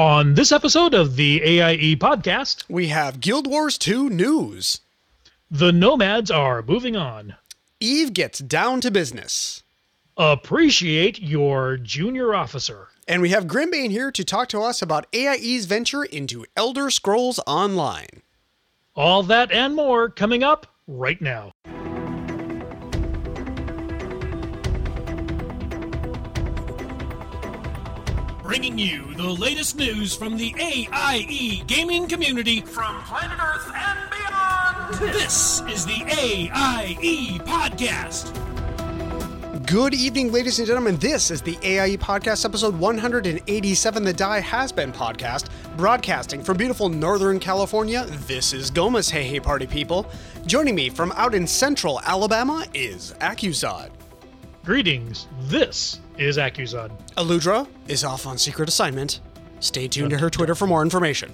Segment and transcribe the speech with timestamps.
[0.00, 4.80] On this episode of the AIE podcast, We have Guild Wars 2 news.
[5.50, 7.34] the nomads are moving on.
[7.80, 9.62] Eve gets down to business.
[10.16, 12.88] Appreciate your junior officer.
[13.06, 17.38] And we have Grimbane here to talk to us about AIE's venture into Elder Scrolls
[17.46, 18.22] Online.
[18.96, 21.52] All that and more coming up right now.
[28.50, 35.14] Bringing you the latest news from the AIE gaming community from planet Earth and beyond.
[35.14, 38.34] This is the AIE podcast.
[39.68, 40.96] Good evening, ladies and gentlemen.
[40.96, 46.88] This is the AIE Podcast, episode 187, the Die Has Been podcast, broadcasting from beautiful
[46.88, 48.04] Northern California.
[48.26, 49.08] This is Gomez.
[49.08, 50.10] Hey, hey, party people.
[50.46, 53.90] Joining me from out in central Alabama is Accusod.
[54.64, 55.28] Greetings.
[55.42, 56.90] This is Accusod.
[57.16, 59.20] Aludra is off on secret assignment.
[59.60, 61.32] Stay tuned to her Twitter for more information.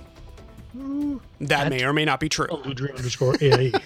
[1.40, 2.46] That may or may not be true.
[2.46, 3.72] Ludra underscore AIE.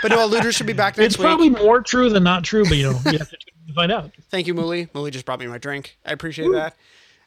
[0.00, 1.06] But no, Aludra should be back next week.
[1.06, 1.26] it's week.
[1.26, 3.74] probably more true than not true, but you know, you have to tune in to
[3.74, 4.10] find out.
[4.30, 4.88] Thank you, Muli.
[4.94, 5.98] Muli just brought me my drink.
[6.06, 6.76] I appreciate that.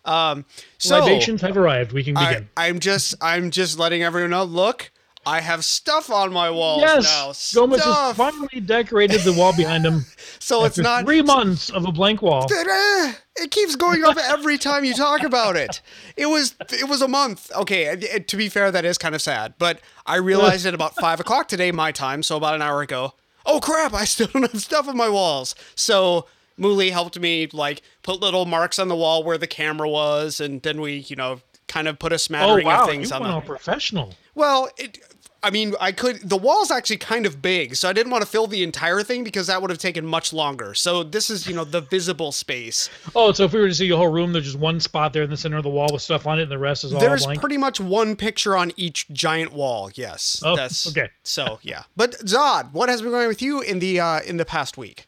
[0.04, 0.46] Um,
[0.78, 1.92] so Libations have arrived.
[1.92, 2.50] We can I, begin.
[2.58, 4.44] I'm just I'm just letting everyone know.
[4.44, 4.92] Look,
[5.26, 7.60] I have stuff on my walls yes, now.
[7.60, 7.96] Gomez Stuff.
[7.96, 10.06] has finally decorated the wall behind him.
[10.40, 12.48] so it's not three months of a blank wall.
[13.38, 15.82] It keeps going up every time you talk about it.
[16.16, 17.52] It was it was a month.
[17.54, 19.56] Okay, to be fair, that is kind of sad.
[19.60, 23.14] But I realized at about five o'clock today, my time, so about an hour ago.
[23.46, 23.94] Oh crap!
[23.94, 25.54] I still don't have stuff on my walls.
[25.76, 30.40] So Muli helped me like put little marks on the wall where the camera was,
[30.40, 32.94] and then we, you know, kind of put a smattering Oh smattering wow, of you
[32.94, 33.46] things went on the.
[33.46, 34.16] professional.
[34.34, 35.00] Well, it,
[35.46, 36.28] I mean, I could.
[36.28, 39.24] The wall's actually kind of big, so I didn't want to fill the entire thing
[39.24, 40.74] because that would have taken much longer.
[40.74, 42.90] So this is, you know, the visible space.
[43.16, 45.22] Oh, so if we were to see a whole room, there's just one spot there
[45.22, 47.00] in the center of the wall with stuff on it, and the rest is all
[47.00, 47.40] There's blank.
[47.40, 49.92] pretty much one picture on each giant wall.
[49.94, 51.10] Yes, Oh, that's okay.
[51.22, 54.46] So yeah, but Zod, what has been going with you in the uh, in the
[54.46, 55.06] past week?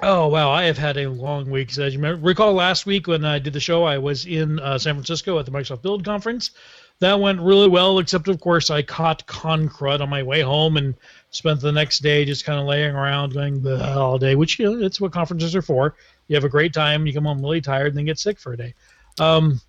[0.00, 1.70] Oh wow, I have had a long week.
[1.70, 4.58] So as you remember, recall last week when I did the show, I was in
[4.60, 6.50] uh, San Francisco at the Microsoft Build conference.
[7.00, 10.76] That went really well, except of course I caught con crud on my way home
[10.76, 10.94] and
[11.30, 14.64] spent the next day just kind of laying around going "Bleh," all day, which you
[14.64, 15.96] know it's what conferences are for.
[16.28, 18.52] You have a great time, you come home really tired, and then get sick for
[18.52, 18.74] a day.
[19.18, 19.60] Um,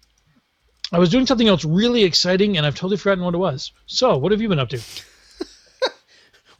[0.91, 3.71] I was doing something else really exciting, and I've totally forgotten what it was.
[3.87, 4.79] So, what have you been up to?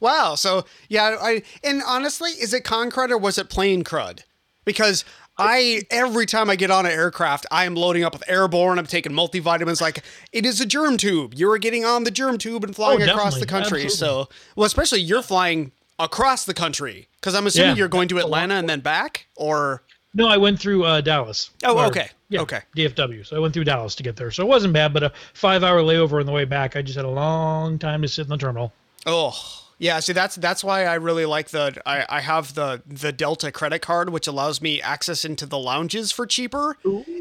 [0.00, 0.34] Wow.
[0.34, 4.20] So yeah, I and honestly, is it con crud or was it plain crud?
[4.64, 5.04] Because
[5.38, 8.78] I every time I get on an aircraft, I am loading up with airborne.
[8.78, 9.80] I'm taking multivitamins.
[9.80, 10.02] Like
[10.32, 11.34] it is a germ tube.
[11.34, 13.88] You are getting on the germ tube and flying Oh, across the country.
[13.88, 17.76] So well, especially you're flying across the country because I'm assuming Yeah.
[17.76, 19.82] you're going to Atlanta and then back or.
[20.14, 21.50] No, I went through uh, Dallas.
[21.62, 22.08] Oh, Or- okay.
[22.30, 22.60] Yeah, Okay.
[22.74, 23.26] DFW.
[23.26, 24.30] So I went through Dallas to get there.
[24.30, 26.74] So it wasn't bad, but a five-hour layover on the way back.
[26.74, 28.72] I just had a long time to sit in the terminal.
[29.04, 33.12] Oh yeah, see that's that's why I really like the I, I have the the
[33.12, 36.76] Delta credit card, which allows me access into the lounges for cheaper.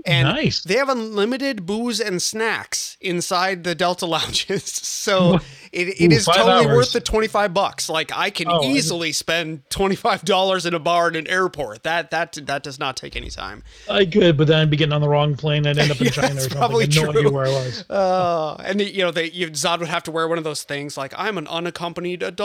[0.06, 0.62] and nice.
[0.62, 4.64] they have unlimited booze and snacks inside the Delta lounges.
[4.64, 5.36] So
[5.74, 6.76] it, it Ooh, is totally hours.
[6.78, 7.90] worth the twenty five bucks.
[7.90, 11.84] Like I can Oh, easily spend twenty five dollars in a bar in an airport.
[11.84, 13.64] That that that does not take any time.
[13.90, 15.68] I could, but then I'd be getting on the wrong plane.
[15.68, 16.58] I'd end up in Yeah, China or that's something.
[16.58, 17.20] probably had no true.
[17.20, 17.90] idea where I was.
[17.90, 20.96] Uh, and you know, they you, Zod would have to wear one of those things
[20.96, 22.45] like I'm an unaccompanied adult.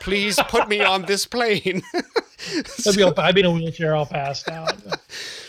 [0.00, 1.82] Please put me on this plane.
[2.86, 4.74] I'd be, I'd be in a wheelchair all passed out.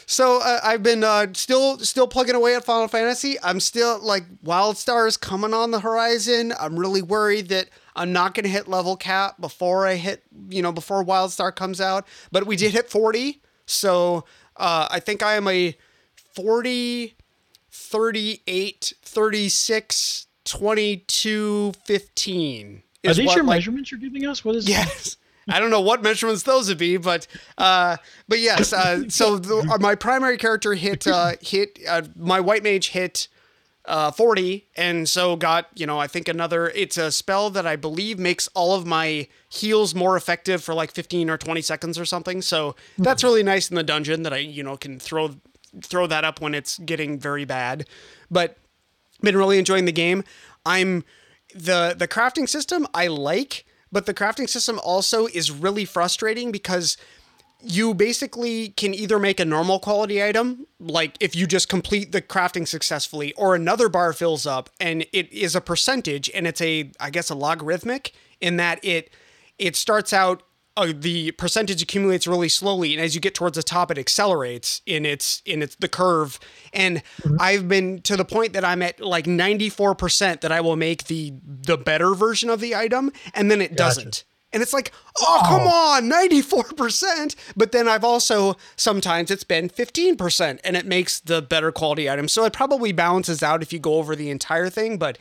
[0.06, 3.38] So uh, I've been uh, still still plugging away at Final Fantasy.
[3.44, 6.52] I'm still like Wildstar is coming on the horizon.
[6.60, 10.64] I'm really worried that I'm not going to hit level cap before I hit you
[10.64, 12.08] know before Wildstar comes out.
[12.32, 14.26] But we did hit 40, so
[14.58, 15.78] uh, I think I am a
[16.34, 17.16] 40,
[17.70, 22.84] 38, 36, 22, 15.
[23.06, 24.44] Are these what, your like- measurements you're giving us?
[24.44, 25.18] What is Yes.
[25.52, 27.26] I don't know what measurements those would be, but
[27.58, 28.72] uh, but yes.
[28.72, 33.28] Uh, so the, uh, my primary character hit uh, hit uh, my white mage hit
[33.86, 36.70] uh, forty, and so got you know I think another.
[36.70, 40.92] It's a spell that I believe makes all of my heals more effective for like
[40.92, 42.44] fifteen or twenty seconds or something.
[42.44, 45.32] So that's really nice in the dungeon that I you know can throw
[45.82, 47.88] throw that up when it's getting very bad.
[48.30, 48.58] But
[49.22, 50.24] been really enjoying the game.
[50.66, 51.04] I'm
[51.54, 56.98] the the crafting system I like, but the crafting system also is really frustrating because
[57.62, 62.22] you basically can either make a normal quality item, like if you just complete the
[62.22, 66.92] crafting successfully, or another bar fills up and it is a percentage and it's a
[67.00, 69.12] I guess a logarithmic in that it
[69.58, 70.44] it starts out
[70.78, 74.82] uh, the percentage accumulates really slowly, and as you get towards the top, it accelerates
[74.86, 76.40] in its in its the curve.
[76.72, 77.04] And
[77.40, 81.06] I've been to the point that I'm at like 94 percent that I will make
[81.06, 84.24] the the better version of the item, and then it doesn't.
[84.52, 87.36] And it's like, oh, come on, 94%.
[87.56, 92.28] But then I've also, sometimes it's been 15%, and it makes the better quality item.
[92.28, 94.98] So it probably balances out if you go over the entire thing.
[94.98, 95.20] But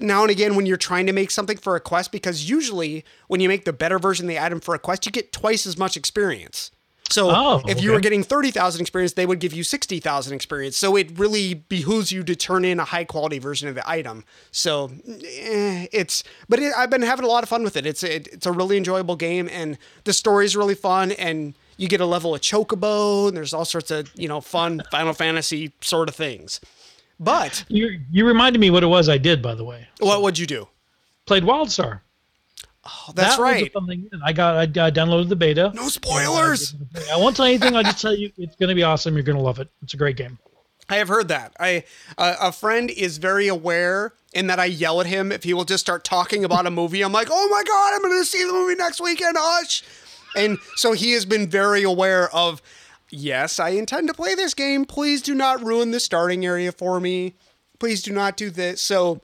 [0.00, 3.40] now and again, when you're trying to make something for a quest, because usually when
[3.40, 5.76] you make the better version of the item for a quest, you get twice as
[5.76, 6.70] much experience.
[7.10, 10.76] So Oh, if you were getting 30,000 experience, they would give you 60,000 experience.
[10.76, 14.24] So it really behooves you to turn in a high quality version of the item.
[14.50, 17.86] So eh, it's, but it, I've been having a lot of fun with it.
[17.86, 21.12] It's it, it's a really enjoyable game, and the story is really fun.
[21.12, 24.82] And you get a level of chocobo, and there's all sorts of you know fun
[24.90, 26.60] Final Fantasy sort of things.
[27.20, 29.88] But You you reminded me what it was I did, by the way.
[30.00, 30.68] what would you do?
[31.26, 32.00] Played WildStar.
[32.84, 33.72] Oh, that's That right.
[33.72, 34.08] fun thing.
[34.24, 35.72] I got I, I downloaded the beta.
[35.74, 36.74] No spoilers.
[37.12, 37.76] I won't tell anything.
[37.76, 39.14] I'll just tell you it's going to be awesome.
[39.14, 39.68] You're going to love it.
[39.82, 40.38] It's a great game.
[40.88, 41.54] I have heard that.
[41.60, 41.84] I
[42.16, 45.64] uh, a friend is very aware in that I yell at him if he will
[45.64, 47.02] just start talking about a movie.
[47.02, 49.36] I'm like, oh my god, I'm going to see the movie next weekend.
[49.38, 49.82] Hush.
[50.36, 52.62] And so he has been very aware of.
[53.10, 54.84] Yes, I intend to play this game.
[54.84, 57.34] Please do not ruin the starting area for me.
[57.78, 58.82] Please do not do this.
[58.82, 59.22] So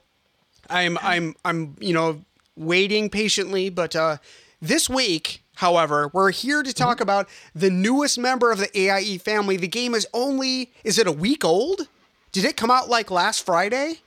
[0.70, 2.22] I'm I'm I'm you know
[2.56, 4.18] waiting patiently, but uh,
[4.62, 9.56] this week, however, we're here to talk about the newest member of the AIE family.
[9.56, 11.88] The game is only is it a week old?
[12.32, 14.00] Did it come out like last Friday?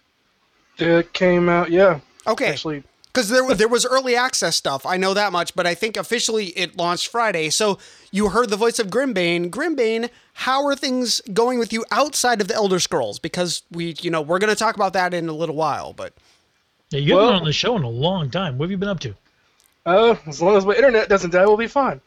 [0.77, 2.01] It came out, yeah.
[2.27, 2.83] Okay, Actually,
[3.17, 4.85] because there was there was early access stuff.
[4.85, 7.49] I know that much, but I think officially it launched Friday.
[7.49, 7.79] So
[8.11, 9.49] you heard the voice of Grimbane.
[9.49, 13.17] Grimbane, how are things going with you outside of the Elder Scrolls?
[13.17, 15.93] Because we, you know, we're going to talk about that in a little while.
[15.93, 16.13] But
[16.91, 18.59] Yeah, you haven't Well- been on the show in a long time.
[18.59, 19.15] What have you been up to?
[19.87, 21.99] uh, as long as my internet doesn't die, we'll be fine.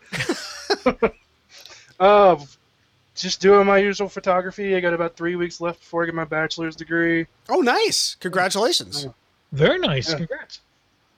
[1.98, 2.36] uh,
[3.16, 4.76] just doing my usual photography.
[4.76, 7.26] I got about three weeks left before I get my bachelor's degree.
[7.48, 8.14] oh, nice!
[8.20, 9.08] Congratulations.
[9.50, 10.10] Very nice.
[10.10, 10.18] Yeah.
[10.18, 10.60] Congrats.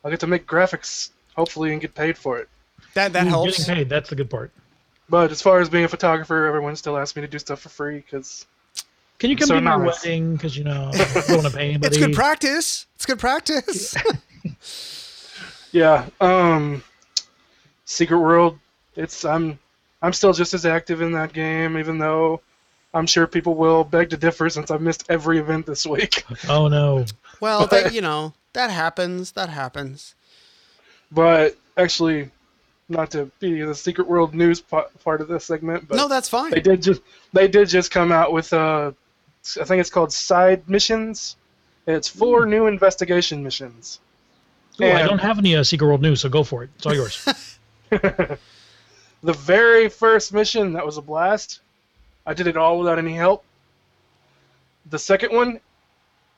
[0.05, 2.49] I'll get to make graphics, hopefully, and get paid for it.
[2.95, 3.59] That that Ooh, helps.
[3.59, 3.89] Getting paid.
[3.89, 4.51] That's the good part.
[5.09, 7.69] But as far as being a photographer, everyone still asks me to do stuff for
[7.69, 8.47] free because
[9.19, 10.35] Can you come So to my wedding?
[10.35, 11.97] Because you know, I don't want to pay anybody.
[11.97, 12.87] It's good practice.
[12.95, 13.95] It's good practice.
[15.73, 16.07] Yeah.
[16.21, 16.85] Um
[17.87, 18.59] Secret World,
[18.95, 19.59] it's I'm
[20.03, 22.43] I'm still just as active in that game, even though
[22.93, 26.25] I'm sure people will beg to differ since I've missed every event this week.
[26.47, 27.07] Oh no.
[27.41, 29.33] well, that, you know that happens.
[29.33, 30.15] That happens.
[31.11, 32.31] But actually,
[32.89, 36.51] not to be the Secret World news part of this segment, but no, that's fine.
[36.51, 37.03] they did just
[37.33, 38.95] they did just come out with a,
[39.61, 41.37] I think it's called side missions.
[41.87, 44.01] It's four new investigation missions.
[44.81, 46.71] Ooh, I don't have any uh, Secret World news, so go for it.
[46.77, 47.59] It's all yours.
[49.23, 51.61] The very first mission, that was a blast.
[52.27, 53.45] I did it all without any help.
[54.91, 55.61] The second one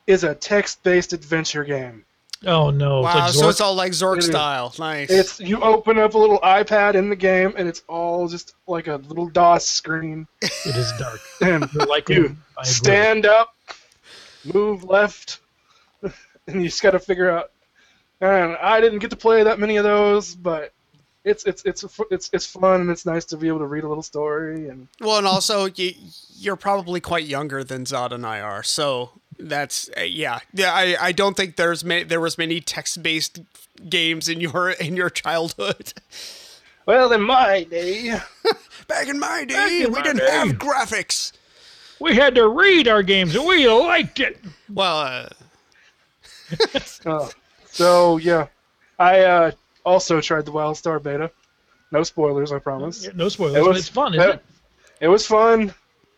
[0.07, 2.05] is a text-based adventure game.
[2.45, 3.01] oh no.
[3.01, 4.25] wow, It's like so it's all like Zork It is.
[4.27, 4.73] style.
[4.77, 5.09] Nice.
[5.09, 8.87] It's you open up a little iPad in the game, and it's all just like
[8.87, 10.27] a little DOS screen.
[10.41, 11.19] it is dark.
[11.41, 13.55] And You're you stand up,
[14.53, 15.39] move left,
[16.01, 17.51] and you just got to figure out.
[18.21, 20.71] And I didn't get to play that many of those, but
[21.25, 23.87] it's it's it's it's it's fun and it's nice to be able to read a
[23.87, 25.91] little story and well, and also you,
[26.37, 29.09] you're probably quite younger than Zod and I are, so
[29.39, 30.39] that's uh, yeah.
[30.53, 33.39] Yeah, I, I don't think there's many, there was many text based
[33.89, 35.93] games in your in your childhood.
[36.85, 38.17] well, in my day.
[38.87, 40.31] Back in my day, in we my didn't day.
[40.31, 41.31] have graphics.
[41.99, 44.37] We had to read our games, and we liked it.
[44.71, 45.29] Well, uh,
[47.05, 47.29] Oh,
[47.71, 48.47] so yeah,
[48.99, 49.51] I uh,
[49.85, 51.31] also tried the WildStar beta.
[51.91, 53.05] No spoilers, I promise.
[53.05, 54.43] Yeah, No spoilers, It but was- it's fun, isn't it- it?
[55.01, 55.73] It was fun,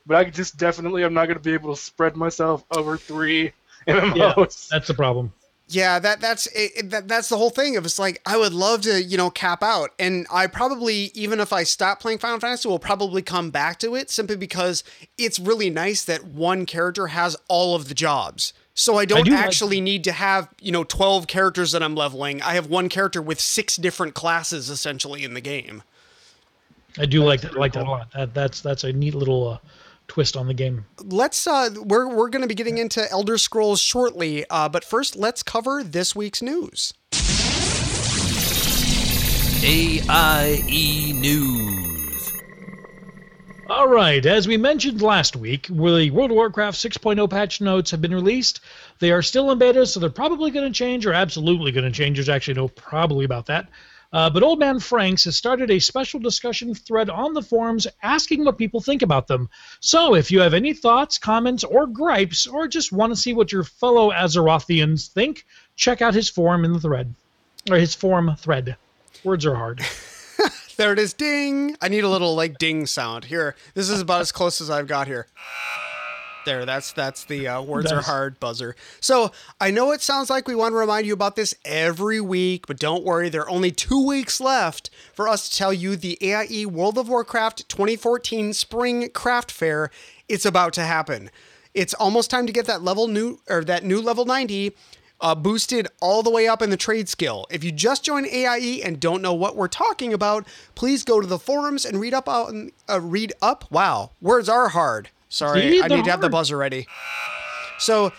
[0.08, 3.52] but I just definitely I'm not going to be able to spread myself over three
[3.88, 4.16] MMOs.
[4.70, 5.32] Yeah, that's the problem.
[5.70, 7.76] Yeah, that that's it, it- that, that's the whole thing.
[7.76, 11.42] Of it's like I would love to, you know, cap out, and I probably even
[11.42, 14.84] if I stop playing Final Fantasy, will probably come back to it simply because
[15.18, 18.54] it's really nice that one character has all of the jobs.
[18.76, 21.96] So I don't do like- actually need to have you know twelve characters that I'm
[21.96, 22.42] leveling.
[22.42, 25.84] I have one character with six different classes essentially in the game.
[26.98, 27.56] I do like that.
[27.56, 28.10] Like that a lot.
[28.14, 29.58] That, that's that's a neat little uh,
[30.08, 30.86] twist on the game.
[31.04, 35.16] Let's uh, we're we're going to be getting into Elder Scrolls shortly, uh, but first
[35.16, 36.94] let's cover this week's news.
[39.64, 42.32] AIE E News.
[43.70, 48.02] All right, as we mentioned last week, the World of Warcraft 6.0 patch notes have
[48.02, 48.62] been released.
[49.00, 51.92] They are still in beta, so they're probably going to change, or absolutely going to
[51.92, 52.16] change.
[52.16, 53.68] There's actually no probably about that.
[54.14, 58.46] Uh, but Old Man Franks has started a special discussion thread on the forums asking
[58.46, 59.50] what people think about them.
[59.80, 63.52] So if you have any thoughts, comments, or gripes, or just want to see what
[63.52, 65.46] your fellow Azerothians think,
[65.76, 67.14] check out his forum in the thread.
[67.70, 68.78] Or his forum thread.
[69.24, 69.82] Words are hard.
[70.78, 71.14] There it is.
[71.14, 71.76] Ding.
[71.82, 73.26] I need a little like ding sound.
[73.26, 73.56] Here.
[73.74, 75.26] This is about as close as I've got here.
[76.48, 78.78] There, that's that's the uh, words are hard buzzer.
[79.02, 82.68] So I know it sounds like we want to remind you about this every week,
[82.68, 86.18] but don't worry, there are only two weeks left for us to tell you the
[86.22, 89.92] AIE World of Warcraft 2014 Spring Craft Fair.
[90.30, 91.32] It's about to happen.
[91.74, 94.74] It's almost time to get that level new or that new level 90
[95.20, 97.46] uh, boosted all the way up in the trade skill.
[97.52, 101.28] If you just joined AIE and don't know what we're talking about, please go to
[101.28, 103.70] the forums and read up on uh, read up.
[103.70, 105.10] Wow, words are hard.
[105.30, 106.88] Sorry, See, I need to have the buzzer ready.
[107.80, 108.12] So,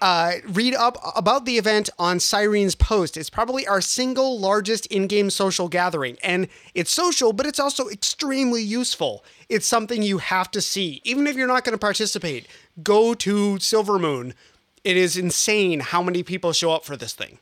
[0.00, 3.16] uh, read up about the event on Syrene's post.
[3.16, 6.18] It's probably our single largest in game social gathering.
[6.22, 9.24] And it's social, but it's also extremely useful.
[9.48, 11.00] It's something you have to see.
[11.04, 12.48] Even if you're not going to participate,
[12.82, 14.34] go to Silvermoon.
[14.82, 17.38] It is insane how many people show up for this thing.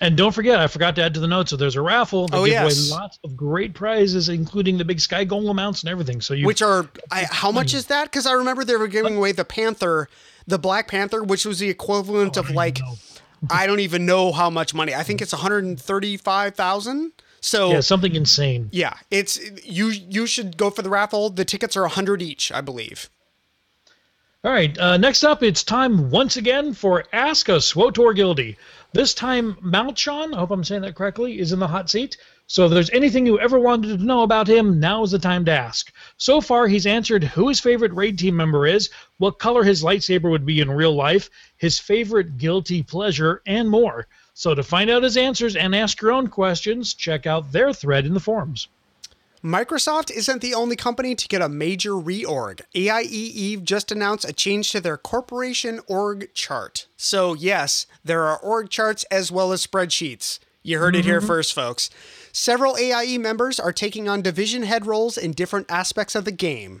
[0.00, 1.50] And don't forget, I forgot to add to the notes.
[1.50, 2.26] So there's a raffle.
[2.28, 2.90] They Oh, give yes.
[2.90, 6.20] away lots of great prizes, including the big Sky Golem mounts and everything.
[6.20, 8.04] So you Which are, I, how much is that?
[8.04, 10.08] Because I remember they were giving away the Panther,
[10.46, 12.80] the Black Panther, which was the equivalent of like.
[13.50, 14.94] I don't even know how much money.
[14.94, 17.12] I think it's 135,000.
[17.40, 18.70] So yeah, something insane.
[18.72, 19.88] Yeah, it's you.
[19.88, 21.28] You should go for the raffle.
[21.28, 23.10] The tickets are a hundred each, I believe.
[24.42, 28.56] All right, uh, next up, it's time once again for Ask a SWTOR Guildie.
[28.94, 32.16] This time, Maelchon, I hope I'm saying that correctly, is in the hot seat.
[32.46, 35.44] So if there's anything you ever wanted to know about him, now is the time
[35.46, 35.92] to ask.
[36.16, 40.30] So far, he's answered who his favorite raid team member is, what color his lightsaber
[40.30, 44.06] would be in real life, his favorite guilty pleasure, and more.
[44.32, 48.06] So to find out his answers and ask your own questions, check out their thread
[48.06, 48.68] in the forums.
[49.44, 52.62] Microsoft isn't the only company to get a major reorg.
[52.74, 56.86] AIE Eve just announced a change to their corporation org chart.
[56.96, 60.38] So, yes, there are org charts as well as spreadsheets.
[60.62, 61.26] You heard it here mm-hmm.
[61.26, 61.90] first, folks.
[62.32, 66.80] Several AIE members are taking on division head roles in different aspects of the game.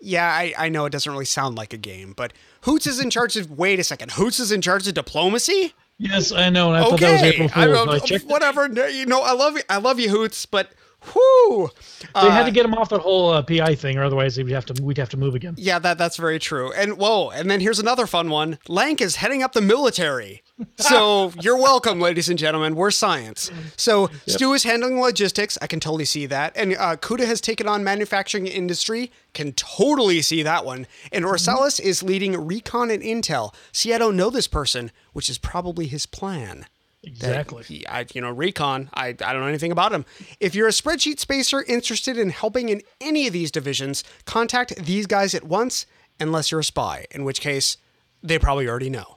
[0.00, 2.32] Yeah, I, I know it doesn't really sound like a game, but
[2.62, 3.52] Hoots is in charge of.
[3.52, 4.10] Wait a second.
[4.10, 5.72] Hoots is in charge of diplomacy?
[5.98, 7.88] Yes, I know, and I thought that was April Fool's.
[7.88, 8.28] I checked it.
[8.28, 8.66] whatever.
[8.66, 9.62] No, You know, I love you.
[9.70, 10.72] I love you, Hoots, but
[11.14, 11.70] whoo.
[12.14, 14.66] They had to get him off that whole uh, PI thing, or otherwise we'd have
[14.66, 15.54] to we'd have to move again.
[15.56, 16.72] Yeah, that that's very true.
[16.72, 18.58] And whoa, and then here's another fun one.
[18.68, 20.42] Lank is heading up the military.
[20.76, 22.74] So you're welcome, ladies and gentlemen.
[22.74, 23.50] We're science.
[23.76, 25.58] So Stu is handling logistics.
[25.60, 26.56] I can totally see that.
[26.56, 29.10] And uh, Kuda has taken on manufacturing industry.
[29.34, 30.86] Can totally see that one.
[31.10, 33.54] And Orsalis is leading recon and intel.
[33.72, 36.66] See, I don't know this person, which is probably his plan.
[37.04, 37.64] Exactly.
[37.64, 38.88] He, I, you know, recon.
[38.94, 40.04] I, I don't know anything about him.
[40.38, 45.06] If you're a spreadsheet spacer interested in helping in any of these divisions, contact these
[45.06, 45.86] guys at once,
[46.20, 47.76] unless you're a spy, in which case
[48.22, 49.16] they probably already know.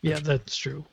[0.00, 0.84] Yeah, that's true.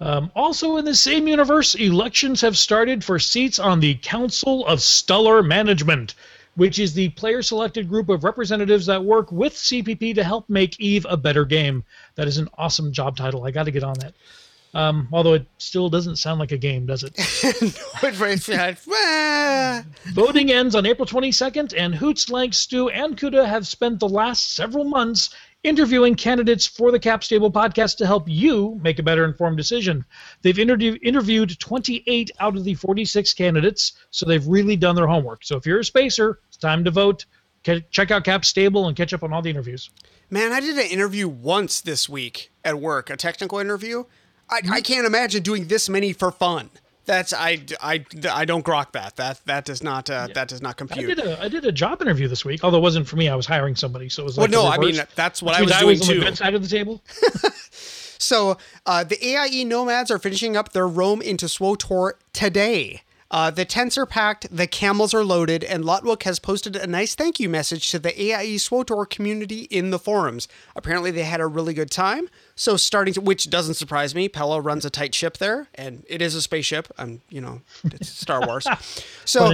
[0.00, 4.80] Um, also, in the same universe, elections have started for seats on the Council of
[4.80, 6.14] Stellar Management,
[6.54, 10.80] which is the player selected group of representatives that work with CCP to help make
[10.80, 11.84] EVE a better game.
[12.14, 13.44] That is an awesome job title.
[13.44, 14.14] I got to get on that.
[14.72, 17.12] Um, although it still doesn't sound like a game, does it?
[20.12, 24.54] Voting ends on April 22nd, and Hoots, Lank, Stu, and Kuda have spent the last
[24.54, 25.30] several months
[25.62, 30.04] interviewing candidates for the Cap Stable podcast to help you make a better informed decision.
[30.42, 35.44] They've interview- interviewed 28 out of the 46 candidates, so they've really done their homework.
[35.44, 37.26] So if you're a spacer, it's time to vote.
[37.64, 39.90] Ca- Check out Cap Stable and catch up on all the interviews.
[40.30, 44.04] Man, I did an interview once this week at work, a technical interview.
[44.50, 46.70] I, I can't imagine doing this many for fun.
[47.06, 49.16] That's I, I, I don't grok that.
[49.16, 51.16] That that does not uh, that does not I compute.
[51.16, 53.28] did a I did a job interview this week, although it wasn't for me.
[53.28, 55.60] I was hiring somebody, so it was Well, like no, the I mean that's what
[55.60, 56.20] Which I was doing on the too.
[56.20, 57.02] good side of the table.
[58.22, 63.00] So uh, the AIE Nomads are finishing up their roam into SWTOR today.
[63.30, 67.14] Uh, the tents are packed, the camels are loaded, and Lotwook has posted a nice
[67.14, 70.48] thank you message to the AIE SWTOR community in the forums.
[70.76, 72.28] Apparently, they had a really good time.
[72.60, 76.20] So, starting to, which doesn't surprise me, Pella runs a tight ship there, and it
[76.20, 76.88] is a spaceship.
[76.98, 78.66] I'm, you know, it's Star Wars.
[79.24, 79.46] So,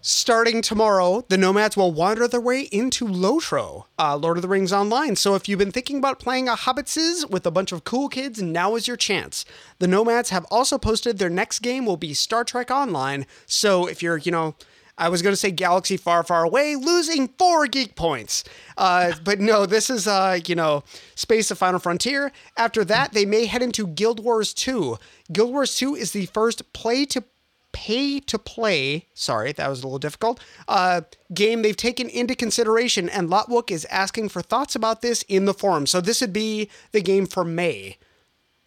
[0.00, 4.72] starting tomorrow, the Nomads will wander their way into Lotro, uh, Lord of the Rings
[4.72, 5.14] Online.
[5.14, 8.40] So if you've been thinking about playing a Hobbitses with a bunch of cool kids,
[8.40, 9.44] now is your chance.
[9.78, 13.26] The Nomads have also posted their next game will be Star Trek Online.
[13.44, 14.54] So if you're, you know,
[14.96, 18.44] I was going to say Galaxy Far, Far Away, losing four geek points.
[18.76, 20.84] Uh, but no, this is, uh, you know,
[21.16, 22.30] Space of Final Frontier.
[22.56, 24.96] After that, they may head into Guild Wars 2.
[25.32, 27.24] Guild Wars 2 is the first play to
[27.72, 31.00] pay to play, sorry, that was a little difficult, uh,
[31.34, 35.52] game they've taken into consideration, and Lotwook is asking for thoughts about this in the
[35.52, 35.86] forum.
[35.86, 37.98] So this would be the game for May.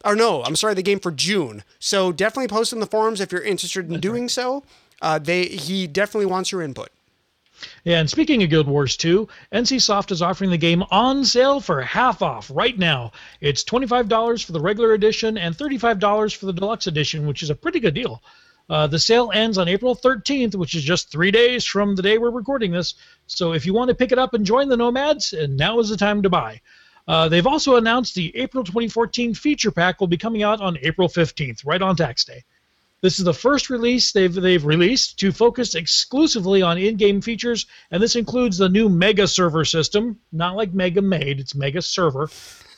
[0.03, 1.63] Or no, I'm sorry, the game for June.
[1.79, 4.63] So definitely post in the forums if you're interested in doing so.
[5.01, 6.89] Uh, they he definitely wants your input.
[7.83, 11.81] Yeah, and speaking of Guild Wars 2, NCSoft is offering the game on sale for
[11.81, 13.11] half off right now.
[13.41, 17.55] It's $25 for the regular edition and $35 for the deluxe edition, which is a
[17.55, 18.21] pretty good deal.
[18.69, 22.17] Uh, the sale ends on April 13th, which is just three days from the day
[22.17, 22.95] we're recording this.
[23.25, 25.89] So if you want to pick it up and join the Nomads, and now is
[25.89, 26.61] the time to buy.
[27.07, 31.07] Uh, they've also announced the April 2014 feature pack will be coming out on April
[31.07, 32.43] 15th, right on tax day.
[33.01, 38.01] This is the first release they've they've released to focus exclusively on in-game features, and
[38.01, 42.29] this includes the new Mega Server system, not like Mega Made, it's Mega Server.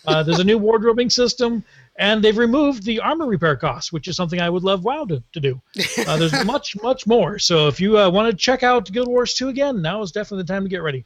[0.05, 1.63] Uh, there's a new wardrobing system,
[1.97, 5.21] and they've removed the armor repair costs, which is something I would love WoW to,
[5.33, 5.61] to do.
[6.05, 7.39] Uh, there's much much more.
[7.39, 10.43] So if you uh, want to check out Guild Wars 2 again, now is definitely
[10.43, 11.05] the time to get ready.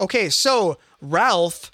[0.00, 1.70] Okay, so Ralph,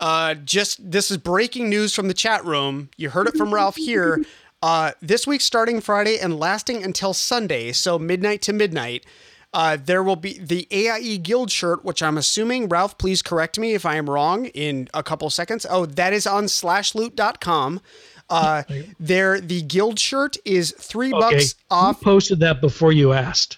[0.00, 2.90] uh, just this is breaking news from the chat room.
[2.96, 4.24] You heard it from Ralph here.
[4.62, 9.04] Uh, this week starting Friday and lasting until Sunday, so midnight to midnight.
[9.54, 13.72] Uh, there will be the AIE Guild shirt, which I'm assuming, Ralph, please correct me
[13.74, 15.64] if I am wrong in a couple seconds.
[15.68, 17.80] Oh, that is on slashloot.com.
[18.28, 18.62] Uh,
[19.00, 22.00] there, the guild shirt is three Okay, bucks who off.
[22.02, 23.56] posted that before you asked?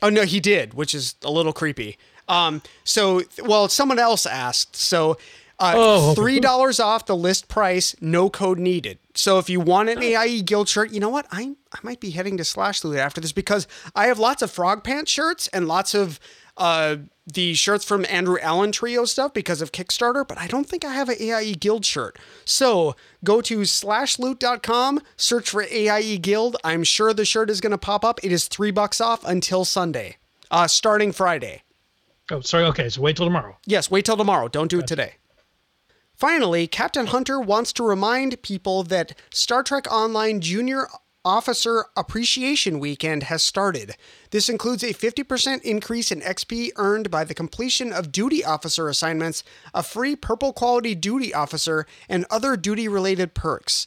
[0.00, 1.98] Oh no, he did, which is a little creepy.
[2.28, 4.76] Um, so well, someone else asked.
[4.76, 5.18] So
[5.60, 8.98] uh, Oh, three dollars off the list price, no code needed.
[9.14, 11.26] So if you want an AIE guild shirt, you know what?
[11.32, 14.50] I I might be heading to Slash Loot after this because I have lots of
[14.50, 16.20] Frog Pants shirts and lots of
[16.56, 16.96] uh
[17.30, 20.94] the shirts from Andrew Allen Trio stuff because of Kickstarter, but I don't think I
[20.94, 22.18] have an AIE guild shirt.
[22.46, 26.56] So go to slashloot.com, search for AIE guild.
[26.64, 28.18] I'm sure the shirt is going to pop up.
[28.22, 30.16] It is three bucks off until Sunday,
[30.50, 31.64] uh, starting Friday.
[32.30, 32.64] Oh, sorry.
[32.64, 33.58] Okay, so wait till tomorrow.
[33.66, 34.48] Yes, wait till tomorrow.
[34.48, 35.16] Don't do it today.
[36.18, 40.88] Finally, Captain Hunter wants to remind people that Star Trek Online Junior
[41.24, 43.94] Officer Appreciation Weekend has started.
[44.32, 49.44] This includes a 50% increase in XP earned by the completion of duty officer assignments,
[49.72, 53.86] a free purple quality duty officer, and other duty related perks.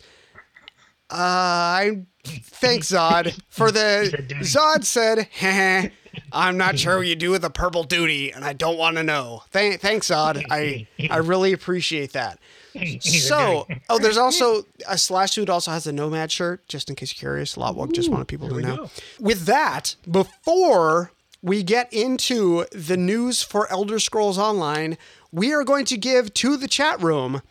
[1.09, 5.89] Uh, I thanks Zod for the Zod said, "Heh,
[6.31, 9.03] "I'm not sure what you do with a purple duty, and I don't want to
[9.03, 10.45] know." Th- thanks Odd.
[10.49, 12.39] I I really appreciate that.
[13.01, 17.13] So, oh, there's also a slash dude also has a nomad shirt, just in case
[17.13, 17.55] you're curious.
[17.57, 18.75] Lotwalk just wanted people to know.
[18.77, 18.89] go.
[19.19, 24.97] With that, before we get into the news for Elder Scrolls Online,
[25.33, 27.41] we are going to give to the chat room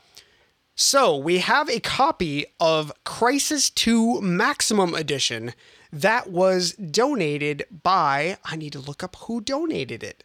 [0.83, 5.53] so we have a copy of Crysis 2 Maximum Edition
[5.93, 8.39] that was donated by.
[8.45, 10.23] I need to look up who donated it.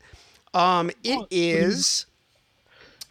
[0.54, 2.06] Um, it is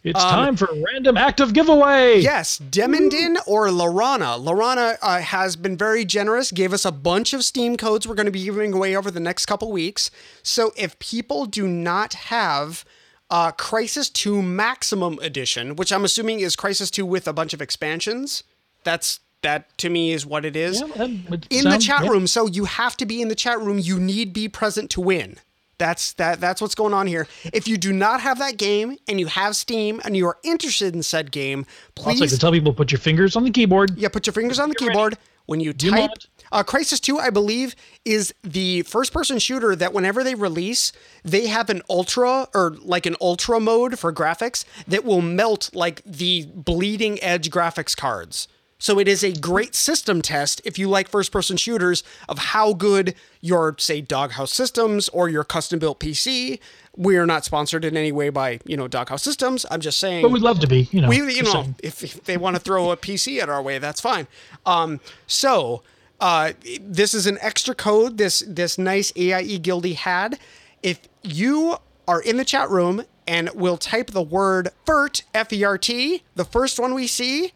[0.03, 2.19] It's time for a random active giveaway.
[2.19, 4.39] yes, Demondin or Lorana.
[4.43, 6.51] Lorana uh, has been very generous.
[6.51, 9.19] Gave us a bunch of Steam codes we're going to be giving away over the
[9.19, 10.09] next couple weeks.
[10.43, 12.83] So if people do not have
[13.29, 17.61] uh, Crysis 2 Maximum Edition, which I'm assuming is Crysis 2 with a bunch of
[17.61, 18.43] expansions,
[18.83, 20.81] that's that to me is what it is.
[20.81, 22.09] Yeah, that would in the chat yeah.
[22.09, 22.27] room.
[22.27, 23.79] So you have to be in the chat room.
[23.79, 25.37] You need be present to win.
[25.77, 26.39] That's that.
[26.39, 27.27] That's what's going on here.
[27.53, 30.93] If you do not have that game and you have Steam and you are interested
[30.95, 31.65] in said game,
[31.97, 33.97] Also, please to tell people put your fingers on the keyboard.
[33.97, 34.93] yeah, put your fingers on the Get ready.
[34.97, 35.17] keyboard.
[35.47, 39.75] When you Do type, not- uh, Crysis 2, I believe, is the first person shooter
[39.75, 40.91] that whenever they release,
[41.23, 46.01] they have an ultra or like an ultra mode for graphics that will melt like
[46.03, 48.47] the bleeding edge graphics cards.
[48.77, 52.73] So it is a great system test if you like first person shooters of how
[52.73, 56.59] good your, say, Doghouse Systems or your custom built PC.
[56.97, 59.65] We are not sponsored in any way by, you know, Doghouse Systems.
[59.71, 61.09] I'm just saying But we'd love to be, you know.
[61.09, 63.99] we you know if, if they want to throw a pc at our way that's
[63.99, 64.27] fine
[64.65, 65.83] um so
[66.21, 70.39] uh this is an extra code this this nice aie guildy had
[70.81, 76.45] if you are in the chat room and will type the word fert f-e-r-t the
[76.45, 77.51] first one we see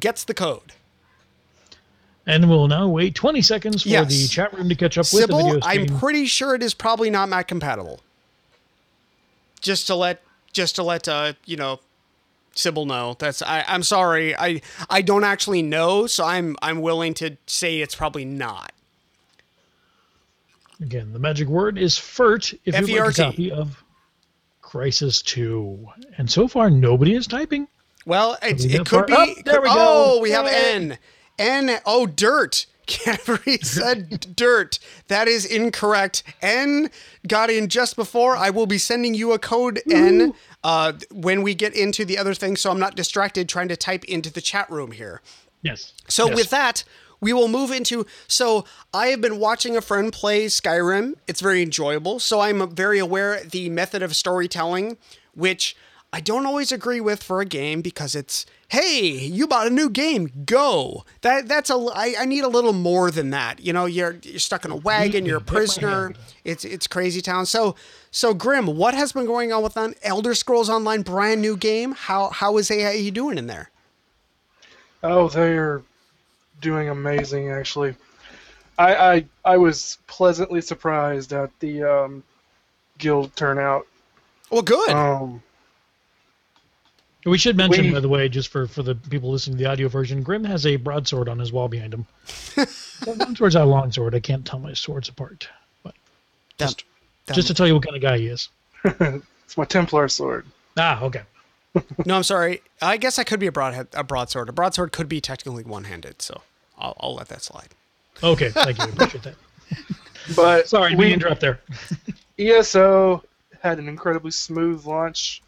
[0.00, 0.72] gets the code
[2.26, 4.08] And we'll now wait 20 seconds for Yes.
[4.08, 5.90] the chat room to catch up with the video Sybil, stream.
[5.90, 8.00] I'm pretty sure it is probably not Mac compatible.
[9.60, 11.80] Just to let, just to let, uh, you know,
[12.54, 13.16] Sybil know.
[13.18, 14.36] That's I, I'm sorry.
[14.36, 18.72] I I don't actually know, so I'm I'm willing to say it's probably not.
[20.80, 23.22] Again, the magic word is FERT if you'd like a F-E-R-T.
[23.22, 23.82] copy of
[24.62, 25.86] Crysis 2.
[26.18, 27.66] And so far, nobody is typing.
[28.06, 29.12] Well, it, it could be.
[29.12, 29.28] up?
[29.44, 29.74] There we go.
[29.76, 30.46] oh, we have.
[30.46, 30.98] N.
[31.38, 31.78] N.
[31.86, 32.66] Oh, dirt.
[32.86, 34.78] Canterbury said dirt.
[35.08, 36.22] That is incorrect.
[36.42, 36.90] N
[37.26, 38.36] got in just before.
[38.36, 42.34] I will be sending you a code N uh, when we get into the other
[42.34, 45.22] thing, so I'm not distracted trying to type into the chat room here.
[45.62, 45.94] Yes.
[46.08, 46.36] So Yes.
[46.36, 46.84] with that,
[47.22, 48.04] we will move into.
[48.28, 51.14] So I have been watching a friend play Skyrim.
[51.26, 52.18] It's very enjoyable.
[52.20, 54.98] So I'm very aware the method of storytelling,
[55.34, 55.74] which
[56.14, 59.90] I don't always agree with for a game because it's hey, you bought a new
[59.90, 61.04] game, go.
[61.22, 61.74] That that's a.
[61.74, 63.58] I, I need a little more than that.
[63.58, 66.12] You know, you're you're stuck in a wagon, you're a prisoner.
[66.44, 67.46] It's it's crazy town.
[67.46, 67.74] So
[68.12, 71.90] so Grim, what has been going on with on Elder Scrolls Online brand new game?
[71.90, 73.72] How how is AIE doing in there?
[75.02, 75.82] Oh, they're
[76.60, 77.96] doing amazing, actually.
[78.78, 82.22] I I, I was pleasantly surprised at the um,
[82.98, 83.88] guild turnout.
[84.50, 84.90] Well, good.
[84.90, 85.42] Um,
[87.24, 89.70] We should mention, We- by the way, just for, for the people listening to the
[89.70, 92.06] audio version, Grim has a broadsword on his wall behind him.
[93.04, 94.14] That broadsword's not a long sword.
[94.14, 95.48] I can't tell my swords apart.
[95.82, 95.94] But
[96.58, 96.84] Just,
[97.32, 98.48] just to tell you what kind of guy he is.
[98.84, 100.46] it's my Templar sword.
[100.76, 101.22] Ah, okay.
[102.06, 102.62] No, I'm sorry.
[102.80, 104.48] I guess I could be a broadhead, a broadsword.
[104.48, 106.42] A broadsword could be technically one-handed, so
[106.78, 107.68] I'll, I'll let that slide.
[108.22, 108.84] Okay, thank you.
[108.84, 109.34] Appreciate that.
[110.36, 111.60] But Sorry, we we interrupt there.
[112.38, 113.24] ESO
[113.60, 115.42] had an incredibly smooth launch.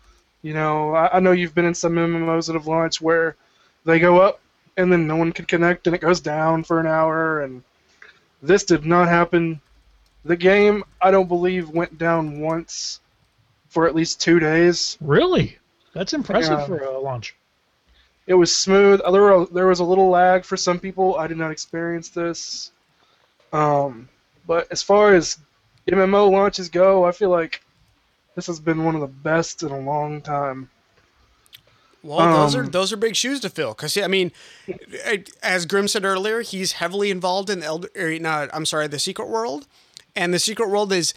[0.47, 3.35] You know, I, I know you've been in some MMOs that have launched where
[3.85, 4.41] they go up
[4.77, 7.65] and then no one can connect and it goes down for an hour and
[8.41, 9.61] this did not happen.
[10.25, 13.01] The game, I don't believe, went down once
[13.71, 14.97] for at least two days.
[15.01, 15.59] Really?
[15.95, 16.67] That's impressive Yeah.
[16.67, 17.35] for a launch.
[18.29, 19.01] It was smooth.
[19.01, 21.17] There, were, there was a little lag for some people.
[21.17, 22.71] I did not experience this.
[23.53, 24.09] Um,
[24.47, 25.39] but as far as
[25.91, 27.63] MMO launches go, I feel like
[28.37, 30.71] this has been one of the best in a long time.
[32.03, 33.71] Well, those are Um, those are big shoes to fill.
[33.75, 34.31] Because I mean,
[35.43, 37.89] as Grim said earlier, he's heavily involved in Elder.
[37.97, 39.67] Or not, I'm sorry, the Secret World,
[40.15, 41.13] and the Secret World is.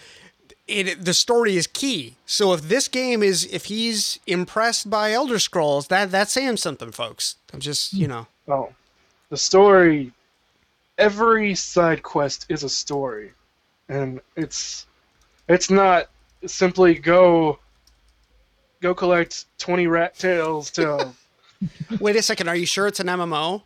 [0.68, 2.16] It, the story is key.
[2.28, 6.92] So if this game is, if he's impressed by Elder Scrolls, that that's saying something,
[6.92, 7.38] folks.
[7.52, 8.70] I'm just, you know, Oh,
[9.30, 10.12] the story.
[11.00, 13.32] Every side quest is a story,
[13.88, 14.86] and it's
[15.48, 16.10] it's not
[16.46, 17.60] simply go
[18.82, 21.12] go collect twenty rat tails to.
[22.00, 22.48] Wait a second.
[22.48, 23.64] Are you sure it's an MMO?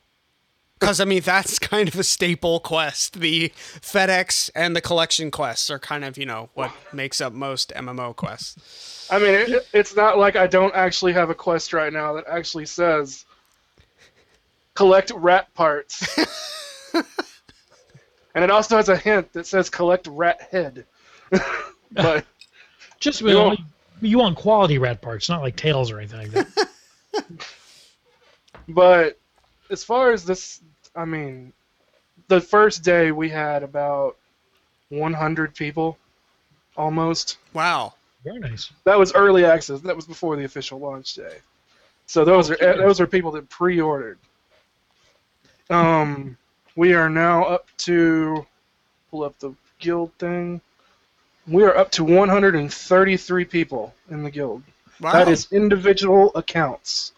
[0.79, 3.19] Because I mean, that's kind of a staple quest.
[3.19, 7.71] The FedEx and the collection quests are kind of you know what makes up most
[7.75, 9.07] MMO quests.
[9.09, 12.25] I mean, it, it's not like I don't actually have a quest right now that
[12.27, 13.25] actually says
[14.73, 16.17] collect rat parts.
[18.35, 20.85] and it also has a hint that says collect rat head.
[21.91, 22.25] but
[23.03, 23.59] Just You you, want-
[24.01, 26.67] you want quality rat parts, not like tails or anything like that.
[28.69, 29.19] but
[29.69, 30.61] as far as this,
[30.95, 31.51] I mean,
[32.29, 34.15] the first day we had about
[34.87, 35.97] 100 people
[36.77, 37.39] almost.
[37.53, 37.93] Wow.
[38.23, 38.71] Very nice.
[38.85, 39.81] That was early access.
[39.81, 41.39] That was before the official launch day.
[42.05, 42.77] So those are Okay.
[42.77, 44.17] those are people that pre-ordered.
[45.69, 46.37] Um,
[46.77, 48.45] we are now up to
[49.11, 50.61] pull up the guild thing.
[51.47, 54.63] We are up to 133 people in the guild.
[55.01, 55.11] Wow.
[55.11, 57.11] That is individual accounts.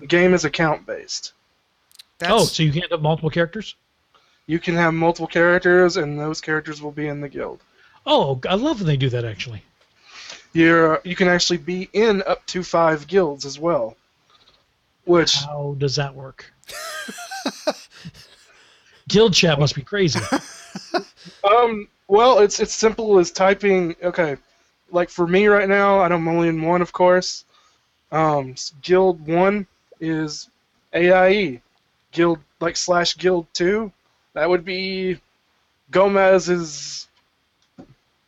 [0.00, 1.32] The game is account based.
[2.18, 3.76] That's, oh, so you can't have multiple characters?
[4.46, 7.60] You can have multiple characters, and those characters will be in the guild.
[8.04, 9.62] Oh, I love when they do that actually.
[10.52, 13.96] You're uh, you can actually be in up to five guilds as well.
[15.04, 16.52] Which How does that work?
[19.08, 20.20] Guild chat must be crazy.
[21.44, 23.94] Um, well, it's it's simple as typing.
[24.02, 24.36] Okay,
[24.90, 27.44] like for me right now, I'm only in one, of course.
[28.10, 29.66] Um, guild one
[30.00, 30.48] is
[30.94, 31.60] AIE.
[32.12, 33.90] Guild like slash guild two,
[34.34, 35.18] that would be
[35.90, 37.08] Gomez's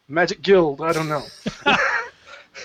[0.08, 0.80] Magic Guild.
[0.80, 1.22] I don't know.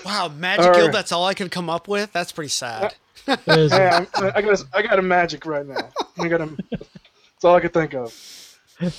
[0.06, 0.94] wow, Magic All Guild.
[0.94, 2.12] That's all I could come up with.
[2.14, 2.96] That's pretty sad.
[3.26, 5.90] That is- hey, I'm, I got a, I got a magic right now.
[6.18, 6.50] I got a.
[6.72, 8.14] That's all I could think of.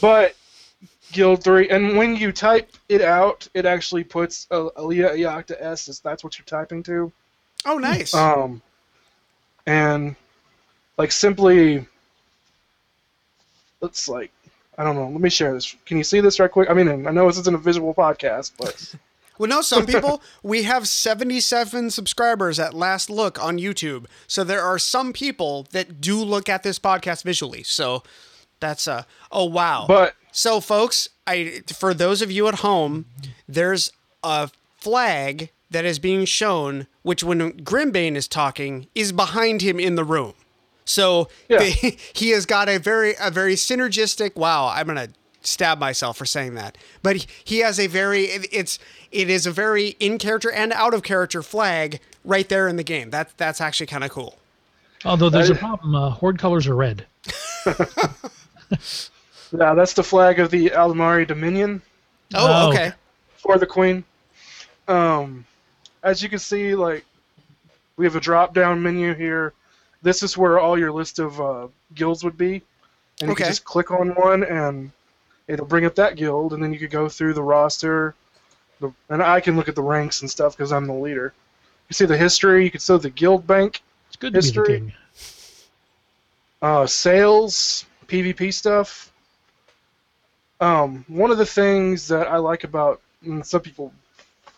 [0.01, 0.35] But
[1.13, 5.89] Guild three, and when you type it out, it actually puts uh, Alea Iacta Est
[5.89, 7.13] as That's what you're typing to.
[7.67, 8.15] Oh, nice.
[8.15, 8.63] Um,
[9.67, 10.17] and
[10.97, 11.87] like simply,
[13.81, 14.31] let's like,
[14.79, 15.09] I don't know.
[15.09, 15.75] Let me share this.
[15.85, 16.71] Can you see this right quick?
[16.71, 18.95] I mean, I know this isn't a visual podcast, but
[19.39, 24.07] well, no, some people we have 77 subscribers at last look on YouTube.
[24.27, 27.63] So there are some people that do look at this podcast visually.
[27.63, 28.03] So
[28.61, 29.87] that's a oh wow.
[29.89, 33.07] but So, folks, I for those of you at home,
[33.49, 33.91] there's
[34.23, 39.95] a flag that is being shown, which when Grimbane is talking, is behind him in
[39.95, 40.35] the room.
[40.85, 41.59] So Yeah.
[41.59, 44.37] they- he has got a very a very synergistic.
[44.37, 45.09] Wow, I'm gonna
[45.43, 48.79] stab myself for saying that, but he, he has a very it- it's
[49.11, 52.85] it is a very in character and out of character flag right there in the
[52.85, 53.11] game.
[53.11, 54.39] That that's actually kind of cool.
[55.05, 55.95] Although there's a problem.
[55.95, 57.07] Uh, horde colors are red.
[59.53, 61.83] Yeah, that's the flag of the Aldmeri Dominion
[62.35, 62.93] Oh, Oh, okay.
[63.39, 64.05] for the Queen.
[64.87, 65.45] Um,
[66.05, 67.05] as you can see, like
[67.97, 69.53] we have a drop-down menu here.
[70.03, 72.63] This is where all your list of uh, guilds would be,
[73.21, 73.45] and you Okay.
[73.45, 74.91] can just click on one, and
[75.49, 78.15] it'll bring up that guild, and then you could go through the roster,
[78.81, 81.35] the, and I can look at the ranks and stuff because I'm the leader.
[81.89, 82.65] You see the history.
[82.65, 84.95] You can see the guild bank, It's good to be History.
[86.63, 89.13] uh, sales, PvP stuff.
[90.61, 93.93] Um, one of the things that I like about, and some people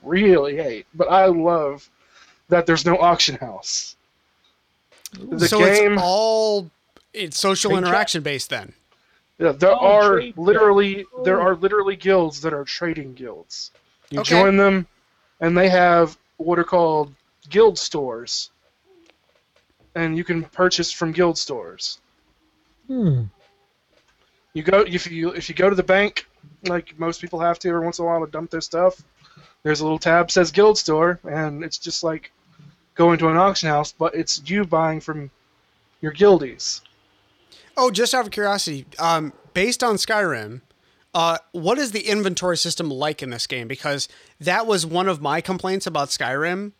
[0.03, 1.88] really hate, but I love
[2.49, 3.97] that there's no auction house.
[5.31, 6.71] The so game, it's all
[7.12, 7.87] it's social Trade chat.
[7.88, 8.73] interaction based then.
[9.38, 10.38] yeah, there Oh, are trade chat.
[10.45, 11.43] literally there Oh.
[11.43, 13.71] are literally guilds that are trading guilds.
[14.11, 14.41] You Okay.
[14.41, 14.87] join them,
[15.41, 17.15] and they have what are called
[17.49, 18.51] guild stores,
[19.95, 22.01] and you can purchase from guild stores.
[22.87, 23.23] Hmm.
[24.55, 26.27] You go if you if you go to the bank,
[26.65, 29.03] like most people have to every once in a while to dump their stuff.
[29.62, 32.33] There's a little tab says Guild Store, and it's just like
[32.95, 35.31] going to an auction house, but it's you buying from
[36.01, 36.83] your guildies.
[37.77, 40.61] Oh, just out of curiosity, um, based on Skyrim,
[41.15, 43.69] uh, what is the inventory system like in this game?
[43.69, 44.09] Because
[44.41, 46.73] that was one of my complaints about Skyrim.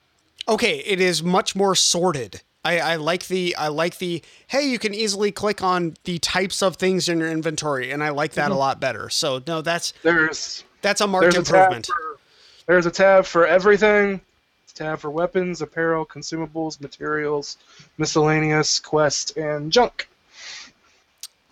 [0.48, 2.42] Okay, it is much more sorted.
[2.64, 6.62] I, I like the I like the hey, you can easily click on the types
[6.62, 9.11] of things in your inventory, and I like that a lot better.
[9.11, 11.87] So no, that's There's that's a marked there's a tab improvement.
[11.87, 12.18] for,
[12.66, 14.20] there's a tab for everything.
[14.62, 17.59] It's a tab for weapons, apparel, consumables, materials,
[17.98, 20.09] miscellaneous, quest, and junk.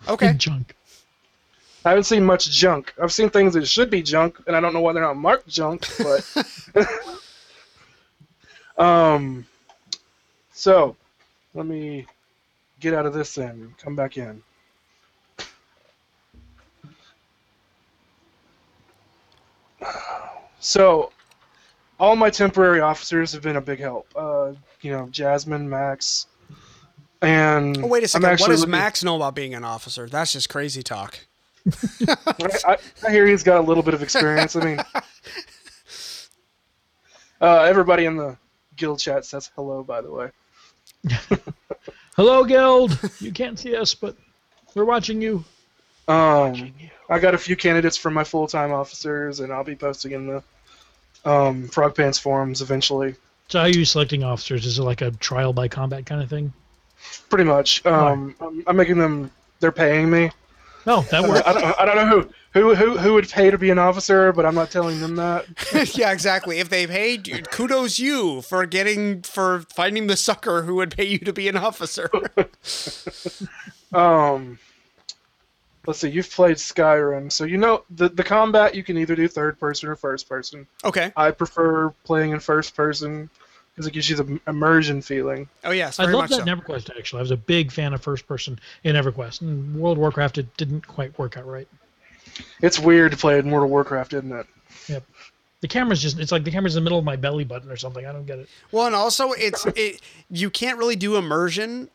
[0.07, 0.75] Okay, Junk.
[1.83, 2.93] I haven't seen much junk.
[3.01, 5.47] I've seen things that should be junk, and I don't know why they're not marked
[5.47, 6.25] junk, but
[8.77, 9.45] um
[10.53, 10.95] so
[11.53, 12.05] let me
[12.79, 14.41] get out of this and come back in.
[20.59, 21.11] So
[21.99, 24.07] all my temporary officers have been a big help.
[24.15, 26.27] Uh, you know, Jasmine, Max,
[27.21, 28.39] and oh, wait a second.
[28.39, 30.07] What does looking- Max know about being an officer?
[30.07, 31.19] That's just crazy talk.
[32.07, 34.55] I, I hear he's got a little bit of experience.
[34.55, 34.79] I mean,
[37.41, 38.37] uh, everybody in the
[38.75, 40.31] guild chat says hello, by the way.
[42.15, 42.97] Hello, guild.
[43.19, 44.15] You can't see us, but
[44.75, 45.43] we're watching you.
[46.07, 46.73] Um,
[47.09, 50.43] I got a few candidates for my full-time officers, and I'll be posting in the
[51.29, 53.15] um, Frog Pants forums eventually.
[53.47, 54.65] So how are you selecting officers?
[54.65, 56.53] Is it like a trial by combat kind of thing?
[57.29, 57.85] Pretty much.
[57.85, 59.31] Um, I'm, I'm making them.
[59.59, 60.31] They're paying me.
[60.85, 61.41] No, that works.
[61.45, 64.31] I don't, I don't know who, who who who would pay to be an officer,
[64.33, 65.45] but I'm not telling them that.
[65.97, 66.59] yeah, exactly.
[66.59, 71.05] If they paid, you- kudos you for getting for finding the sucker who would pay
[71.05, 72.09] you to be an officer.
[73.93, 74.57] Um,
[75.85, 76.09] let's see.
[76.09, 78.73] You've played Skyrim, so you know the the combat.
[78.73, 80.65] You can either do third person or first person.
[80.85, 81.11] okay.
[81.17, 83.29] I prefer playing in first person
[83.73, 85.49] because it gives you the immersion feeling.
[85.65, 86.41] Oh yes, I love much that so.
[86.43, 86.97] in EverQuest.
[86.97, 89.41] Actually, I was a big fan of first person in EverQuest.
[89.41, 91.67] In World of Warcraft, it didn't quite work out right.
[92.61, 94.47] It's weird to play in World of Warcraft, isn't it?
[94.87, 95.03] Yep.
[95.61, 98.05] The camera's just—it's like the camera's in the middle of my belly button or something.
[98.05, 98.49] I don't get it.
[98.71, 101.89] Well, and also it's it you can't really do immersion.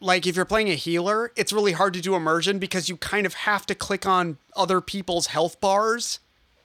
[0.00, 3.26] Like if you're playing a healer, it's really hard to do immersion because you kind
[3.26, 6.20] of have to click on other people's health bars.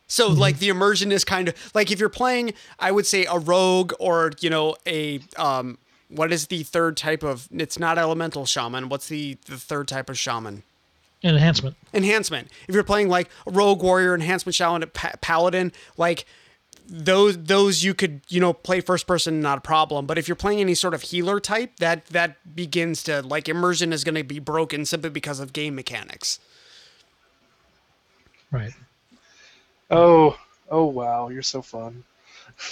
[0.07, 3.37] So like the immersion is kind of like if you're playing, I would say a
[3.37, 7.49] rogue or you know a um what is the third type of?
[7.51, 8.87] It's not elemental shaman.
[8.87, 10.63] What's the the third type of shaman?
[11.25, 11.75] An enhancement.
[11.91, 12.49] enhancement.
[12.67, 16.25] If you're playing like a rogue warrior, enhancement shaman, pa- paladin, like
[16.87, 20.05] those those you could you know play first person not a problem.
[20.05, 23.91] But if you're playing any sort of healer type, that that begins to like immersion
[23.91, 26.39] is going to be broken simply because of game mechanics.
[28.51, 28.73] Right.
[29.89, 30.37] Oh,
[30.69, 32.03] oh wow, you're so fun.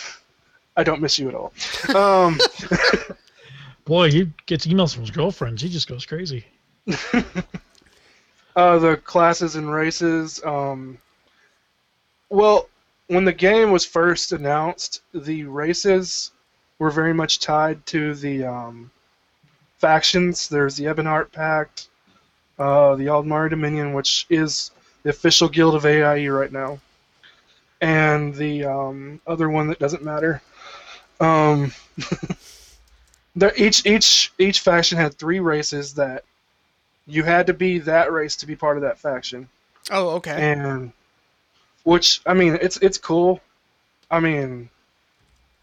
[0.78, 1.54] I don't miss you at all.
[1.96, 2.40] Um,
[3.86, 5.62] Boy, he gets emails from his girlfriends.
[5.62, 6.46] He just goes crazy.
[8.56, 10.44] uh, the classes and races.
[10.44, 10.98] Um,
[12.30, 12.70] well,
[13.08, 16.32] when the game was first announced, the races
[16.80, 18.92] were very much tied to the um,
[19.78, 20.48] factions.
[20.48, 21.88] There's the Ebonheart Pact,
[22.58, 24.72] uh, the Aldmeri Dominion, which is
[25.04, 26.80] the official guild of AIE right now,
[27.82, 30.42] and the um, other one that doesn't matter.
[31.20, 31.72] Um,
[33.58, 36.24] each each each faction had three races that
[37.08, 39.48] you had to be that race to be part of that faction,
[39.92, 40.52] Oh, okay.
[40.52, 40.92] and
[41.84, 43.42] which I mean, it's it's cool.
[44.10, 44.70] I mean,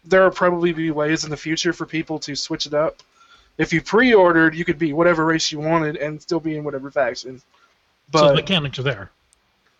[0.05, 2.97] there will probably be ways in the future for people to switch it up.
[3.57, 6.89] If you pre-ordered, you could be whatever race you wanted and still be in whatever
[6.89, 7.39] faction.
[7.39, 7.43] so
[8.11, 9.11] But the mechanics are there.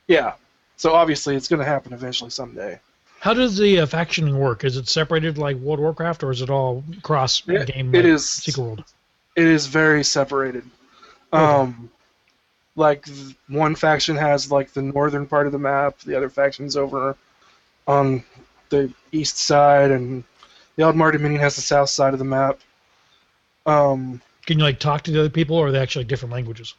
[0.07, 0.33] yeah,
[0.77, 2.79] so obviously it's going to happen eventually someday.
[3.19, 4.63] How does the uh, factioning work?
[4.63, 7.93] Is it separated like World of Warcraft, or is it all cross It- game?
[7.93, 8.83] it like is- Secret World.
[9.35, 10.63] it is very separated.
[11.33, 11.89] Um,
[12.75, 13.05] like
[13.47, 17.15] one faction has like the northern part of the map, the other faction's over
[17.87, 18.23] on
[18.69, 20.23] the east side, and
[20.75, 22.59] the Aldmeri Dominion has the south side of the map.
[23.65, 26.73] Um, Can you like talk to the other people, or are they actually different languages?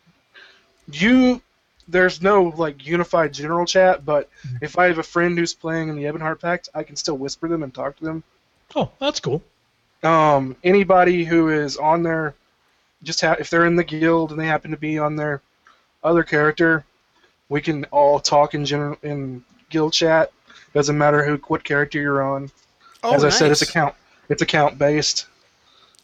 [0.91, 1.41] you
[1.88, 4.29] there's no like unified general chat, but
[4.61, 7.49] if I have a friend who's playing in the Ebonheart Pact, I can still whisper
[7.49, 8.23] them and talk to them.
[8.75, 9.43] Oh, that's cool.
[10.03, 12.35] um, anybody who is on there,
[13.03, 15.41] just ha- if they're in the guild and they happen to be on their
[16.05, 16.85] other character,
[17.49, 20.33] we can all talk in general in guild chat.
[20.75, 22.51] Doesn't matter who what character you're on.
[23.03, 23.95] Oh, As I said, it's account
[24.29, 25.27] it's account based.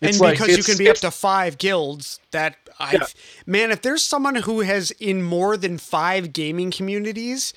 [0.03, 3.07] and It's like- because you can be up to five guilds that i Yeah.
[3.47, 7.53] man if there's someone who has in more than five gaming communities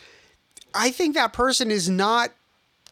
[0.73, 2.31] i think that person is not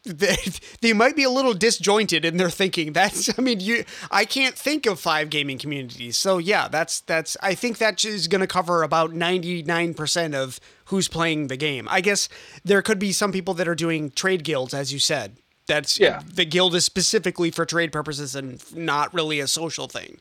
[0.09, 0.35] they,
[0.81, 4.55] they might be a little disjointed in their thinking that's i mean you i can't
[4.55, 8.47] think of five gaming communities so yeah that's that's i think that is going to
[8.47, 12.27] cover about 99% of who's playing the game i guess
[12.63, 16.21] there could be some people that are doing trade guilds as you said that's Yeah.
[16.33, 20.19] the guild is specifically for trade purposes and not really a social thing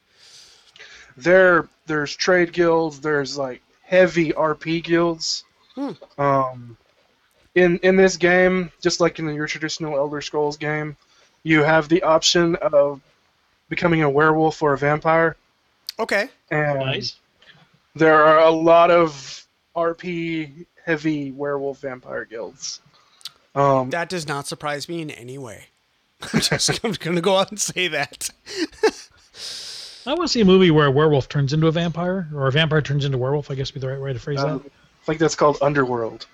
[1.17, 3.01] There there's trade guilds.
[3.01, 5.45] There's like heavy RP guilds.
[6.19, 6.77] Um,
[7.59, 10.97] in in this game, just like in your traditional Elder Scrolls game,
[11.43, 13.01] you have the option of
[13.69, 15.37] becoming a werewolf or a vampire.
[15.99, 17.17] okay And Nice.
[17.95, 22.81] there are a lot of RP heavy werewolf vampire guilds.
[23.55, 25.67] Um, That does not surprise me in any way.
[26.33, 28.31] I'm just I'm going to go out and say that.
[30.07, 32.53] I want to see a movie where a werewolf turns into a vampire, or a
[32.53, 33.51] vampire turns into a werewolf.
[33.51, 34.67] I guess would be the right way to phrase um, that.
[34.67, 36.27] I think that's called Underworld.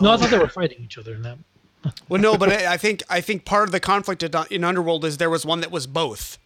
[0.00, 0.16] No, I oh.
[0.18, 1.38] thought they were fighting each other in that.
[2.08, 4.64] Well, no, but I I think I think part of the conflict in uh, in
[4.64, 6.38] Underworld is there was one that was both.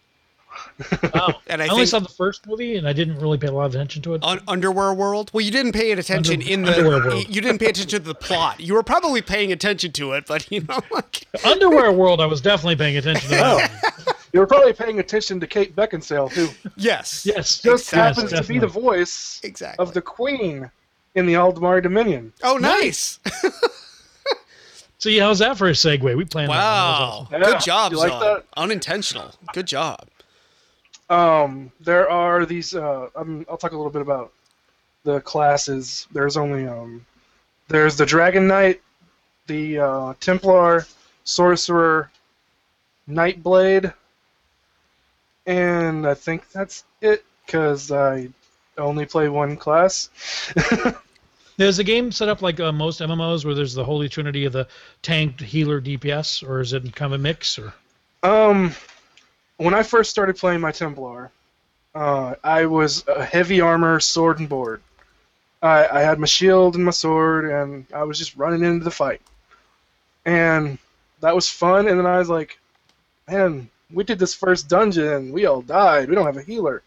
[1.13, 3.47] Oh, And I I only think- saw the first movie, and I didn't really pay
[3.47, 4.23] a lot of attention to it.
[4.23, 5.31] Un- Underwear World.
[5.33, 7.33] Well, you didn't pay attention Under- in the Underwear World.
[7.33, 8.59] you didn't pay attention to the plot.
[8.59, 12.41] You were probably paying attention to it, but you know, like Underwear World, I was
[12.41, 13.35] definitely paying attention to.
[13.37, 13.71] That
[14.07, 14.13] Oh.
[14.33, 16.49] You were probably paying attention to Kate Beckinsale too.
[16.75, 19.81] yes, Yes, Just yes, happens to be the voice exactly.
[19.83, 20.69] of the Queen
[21.19, 22.33] in the Aldmeri Dominion.
[22.43, 23.19] oh, nice!
[24.97, 26.17] See, how's that for a segue?
[26.17, 26.49] We planned.
[26.51, 26.55] that.
[26.55, 27.41] That was Wow, awesome.
[27.41, 28.19] Yeah, good job, you like Zon.
[28.21, 28.45] that?
[28.57, 29.31] Unintentional.
[29.53, 30.07] Good job.
[31.09, 32.75] Um, there are these.
[32.75, 34.33] Uh, um, I'll talk a little bit about
[35.03, 36.05] the classes.
[36.11, 37.05] There's only um,
[37.69, 38.81] there's the Dragon Knight,
[39.47, 40.85] the uh, Templar,
[41.23, 42.11] Sorcerer,
[43.09, 43.93] Nightblade,
[45.47, 48.27] and I think that's it because I
[48.77, 50.09] only play one class.
[51.59, 54.53] There's a game set up like uh, most MMOs where there's the holy trinity of
[54.53, 54.65] the
[55.01, 57.59] tank, healer, DPS, or is it kind of a mix?
[57.59, 57.73] Or
[58.23, 58.73] Um,
[59.57, 61.31] when I first started playing my Templar,
[61.93, 64.81] uh, I was a heavy armor sword and board.
[65.61, 68.91] I, I had my shield and my sword, and I was just running into the
[68.91, 69.19] fight.
[70.23, 70.77] And
[71.19, 71.89] that was fun.
[71.89, 72.57] And then I was like,
[73.29, 76.07] man, we did this first dungeon, we all died.
[76.07, 76.83] We don't have a healer.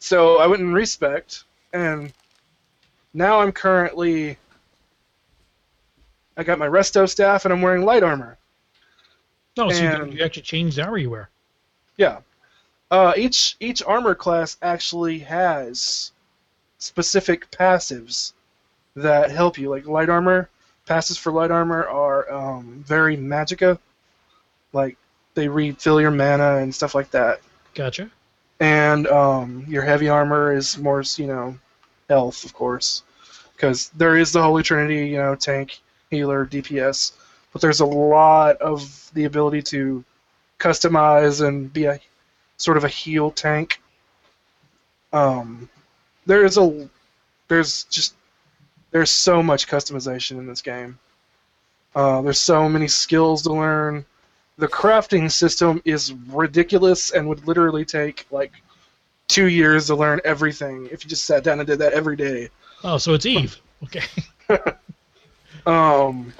[0.00, 1.24] So I went in respec,
[1.72, 2.12] and
[3.14, 4.38] now I'm currently.
[6.36, 8.38] I got my resto staff, and I'm wearing light armor.
[9.56, 11.28] no, so you, And- you actually change the armor you wear.
[11.96, 12.20] Yeah.
[12.90, 16.12] Uh, each each armor class actually has
[16.78, 18.32] specific passives
[18.96, 19.70] that help you.
[19.70, 20.48] Like light armor,
[20.86, 23.78] passes for light armor are um, very magica.
[24.72, 24.96] Like
[25.34, 27.40] they refill your mana and stuff like that.
[27.74, 28.10] Gotcha.
[28.60, 31.58] And um, your heavy armor is more, you know,
[32.12, 33.02] health, of course,
[33.54, 37.12] because there is the Holy Trinity, you know, tank, healer, DPS.
[37.52, 40.04] But there's a lot of the ability to
[40.58, 41.98] customize and be a
[42.56, 43.80] sort of a heal tank.
[45.12, 45.68] Um,
[46.26, 46.88] there's a
[47.48, 48.14] there's just
[48.90, 50.98] there's so much customization in this game.
[51.94, 54.04] Uh, there's so many skills to learn.
[54.58, 58.52] The crafting system is ridiculous and would literally take like
[59.32, 62.48] two years to learn everything if you just sat down and did that every day.
[62.84, 63.60] Oh, so it's Eve.
[63.84, 64.04] Okay.
[65.64, 66.32] Um,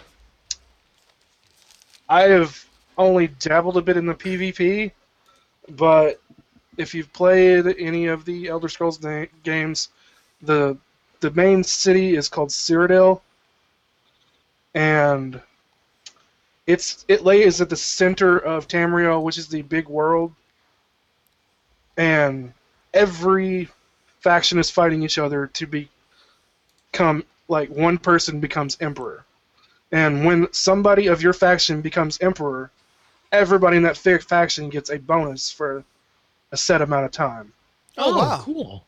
[2.08, 2.64] I have
[2.98, 4.90] only dabbled a bit in the PvP,
[5.70, 6.20] but
[6.76, 9.90] if you've played any of the Elder Scrolls na- games,
[10.42, 10.76] the
[11.20, 13.20] the main city is called Cyrodiil,
[14.74, 15.40] and
[16.66, 20.34] it's it lays at the center of Tamriel, which is the big world,
[21.96, 22.52] and
[22.94, 23.68] every
[24.20, 25.66] faction is fighting each other to
[26.92, 29.24] become like one person becomes emperor,
[29.90, 32.70] and when somebody of your faction becomes emperor,
[33.30, 35.84] everybody in that fa- faction gets a bonus for
[36.52, 37.52] a set amount of time.
[37.98, 38.40] Oh, wow.
[38.42, 38.86] cool.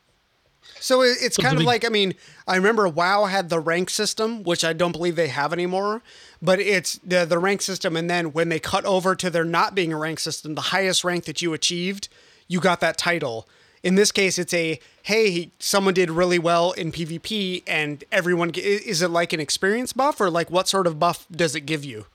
[0.79, 2.15] So it's So kind of we- like I mean,
[2.47, 6.01] I remember WoW had the rank system, which I don't believe they have anymore.
[6.41, 9.75] But it's the the rank system, and then when they cut over to there not
[9.75, 12.07] being a rank system, the highest rank that you achieved,
[12.47, 13.47] you got that title.
[13.85, 19.03] In this case, it's a hey, someone did really well in PvP, and everyone is
[19.03, 22.07] it like an experience buff or like what sort of buff does it give you?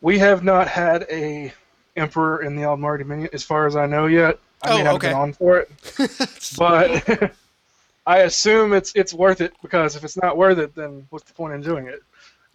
[0.00, 1.52] We have not had a
[1.94, 4.40] emperor in the Aldmeri Dominion, as far as I know yet.
[4.64, 5.08] I Oh, mean, I've okay.
[5.10, 5.70] been on for it,
[6.58, 7.32] but
[8.08, 11.34] I assume it's it's worth it because if it's not worth it, then what's the
[11.34, 12.02] point in doing it?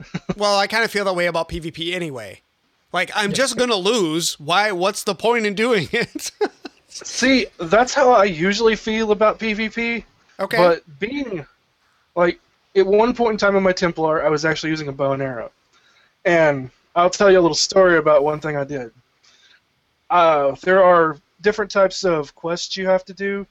[0.38, 2.42] Well, I kind of feel that way about PvP anyway.
[2.92, 4.38] Like I'm just gonna lose.
[4.42, 4.74] Why?
[4.74, 6.32] What's the point in doing it?
[6.90, 10.04] See, that's how I usually feel about PvP.
[10.40, 10.58] okay.
[10.58, 11.46] But being
[12.16, 12.40] like
[12.76, 15.22] at one point in time in my Templar, I was actually using a bow and
[15.22, 15.52] arrow,
[16.26, 18.92] and I'll tell you a little story about one thing I did.
[20.10, 23.46] Uh, there are different types of quests you have to do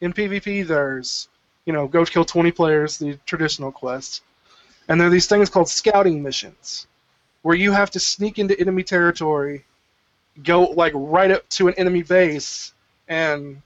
[0.00, 0.66] in PvP.
[0.66, 1.28] There's,
[1.66, 4.22] you know, go kill 20 players, the traditional quests,
[4.88, 6.86] and there are these things called scouting missions,
[7.42, 9.64] where you have to sneak into enemy territory,
[10.42, 12.72] go like right up to an enemy base,
[13.08, 13.60] and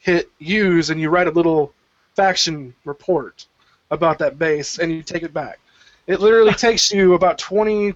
[0.00, 1.72] hit use and you write a little
[2.14, 3.46] faction report
[3.90, 5.58] about that base and you take it back.
[6.06, 7.94] It literally takes you about 20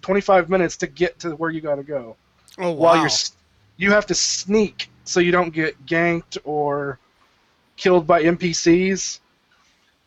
[0.00, 2.16] 25 minutes to get to where you got to go.
[2.58, 2.76] oh wow.
[2.76, 3.10] While you're
[3.78, 6.98] you have to sneak so you don't get ganked or
[7.76, 9.20] killed by NPCs.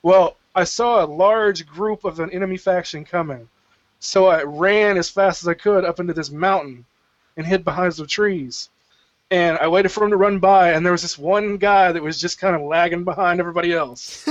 [0.03, 3.47] Well, I saw a large group of an enemy faction coming.
[3.99, 6.85] So I ran as fast as I could up into this mountain
[7.37, 8.69] and hid behind some trees
[9.31, 12.03] and I waited for him to run by, and there was this one guy that
[12.03, 14.27] was just kind of lagging behind everybody else.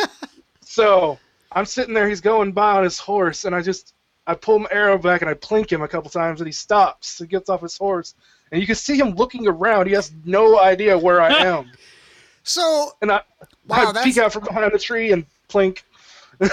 [0.62, 1.18] so
[1.52, 3.94] I'm sitting there, he's going by on his horse, and I just
[4.26, 7.18] I pull my arrow back and I plink him a couple times, and he stops.
[7.18, 8.14] He gets off his horse,
[8.50, 9.86] and you can see him looking around.
[9.86, 11.70] He has no idea where I am,
[12.42, 13.20] so and I,
[13.66, 15.82] Wow, I peek out from behind a tree and plink.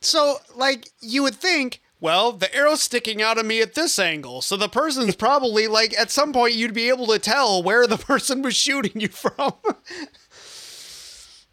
[0.00, 4.40] So, like, you would think, well, the arrow's sticking out of me at this angle.
[4.42, 7.98] So the person's probably, like, at some point you'd be able to tell where the
[7.98, 9.52] person was shooting you from.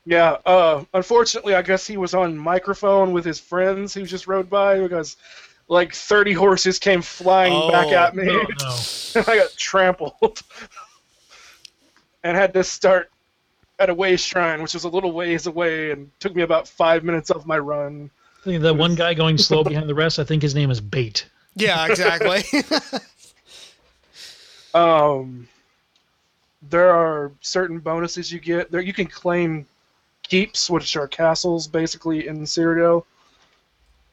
[0.07, 4.49] Yeah, uh, unfortunately, I guess he was on microphone with his friends who just rode
[4.49, 5.17] by because
[5.67, 8.29] like 30 horses came flying back Oh, at me.
[8.29, 8.77] Oh, no.
[9.15, 10.43] and I got trampled
[12.23, 13.09] and had to start
[13.79, 17.03] at a way shrine, which was a little ways away, and took me about five
[17.03, 18.11] minutes off my run.
[18.45, 20.79] I think that one guy going slow behind the rest, I think his name is
[20.79, 21.25] Bait.
[21.55, 22.43] yeah, exactly.
[24.75, 25.47] Um,
[26.69, 28.69] there are certain bonuses you get.
[28.69, 29.65] There you can claim
[30.21, 33.05] keeps, which are castles basically in Cyrodiil.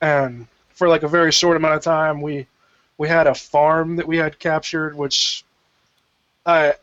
[0.01, 2.47] And for like a very short amount of time, we
[2.97, 5.45] we had a farm that we had captured, which
[6.47, 6.75] I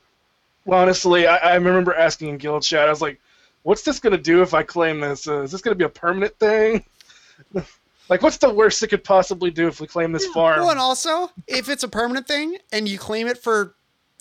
[0.65, 2.85] well, honestly I, I remember asking in guild chat.
[2.85, 3.17] I was like,
[3.63, 5.25] "What's this gonna do if I claim this?
[5.25, 6.83] Uh, is this gonna be a permanent thing?"
[8.09, 10.59] Like, what's the worst it could possibly do if we claim this farm?
[10.61, 13.75] well, and also, if it's a permanent thing and you claim it for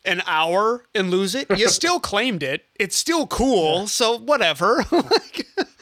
[0.04, 2.66] an hour and lose it, you still claimed it.
[2.78, 3.86] It's still cool.
[3.86, 4.84] So, whatever.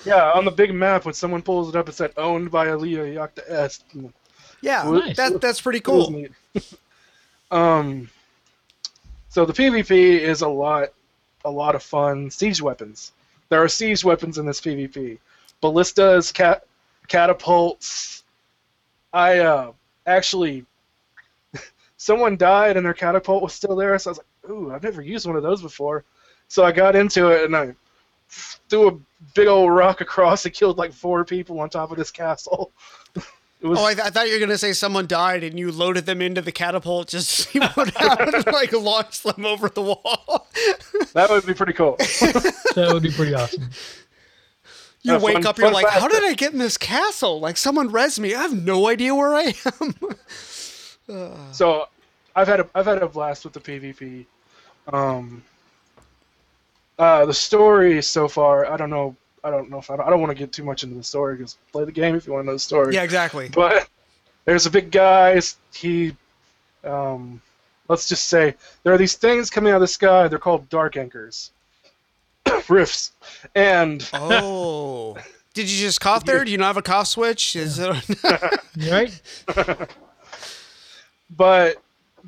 [0.07, 3.01] Yeah, on the big map, when someone pulls it up, it said owned by Alea
[3.18, 3.82] Iacta Est.
[4.61, 5.16] Yeah, Nice.
[5.16, 6.26] that, that's pretty cool.
[7.51, 8.09] um,
[9.28, 10.91] so the PvP is a lot,
[11.45, 12.30] a lot of fun.
[12.30, 13.11] Siege weapons.
[13.49, 15.18] There are siege weapons in this PvP.
[15.61, 16.64] Ballistas, cat,
[17.09, 18.25] catapults.
[19.13, 19.73] I uh,
[20.07, 20.65] actually,
[21.97, 25.03] someone died and their catapult was still there, so I was like, "Ooh, I've never
[25.03, 26.05] used one of those before."
[26.49, 27.75] So I got into it and I
[28.29, 28.99] threw a
[29.35, 32.73] big old rock across and killed like four people on top of this castle.
[33.63, 36.05] Was Oh, I, th- I thought you were gonna say someone died and you loaded
[36.05, 40.47] them into the catapult just to see what happened, like launch them over the wall.
[41.15, 41.97] that would be pretty cool.
[41.97, 43.71] That would be pretty awesome.
[45.07, 47.39] You Uh, wake fun- up, you're like, fact how did I get in this castle?
[47.41, 48.35] Like someone res me.
[48.35, 49.95] I have no idea where I am.
[51.53, 51.87] So,
[52.35, 54.27] I've had a I've had a blast with the PvP.
[54.93, 55.45] Um,
[56.99, 59.15] uh, the story so far, I don't know.
[59.45, 61.05] I don't know if I don't, I don't want to get too much into the
[61.05, 62.93] story because play the game if you want to know the story.
[62.93, 63.49] yeah, exactly.
[63.49, 63.89] But
[64.47, 65.41] there's a big guy.
[65.73, 66.17] He,
[66.83, 67.41] um,
[67.89, 70.27] let's just say there are these things coming out of the sky.
[70.27, 71.53] They're called dark anchors,
[72.68, 73.12] rifts,
[73.55, 75.16] and Oh.
[75.55, 76.44] Did you just cough there?
[76.44, 77.57] Do you not have a cough switch?
[77.57, 77.88] Is it
[78.90, 79.20] Right?
[81.36, 81.76] but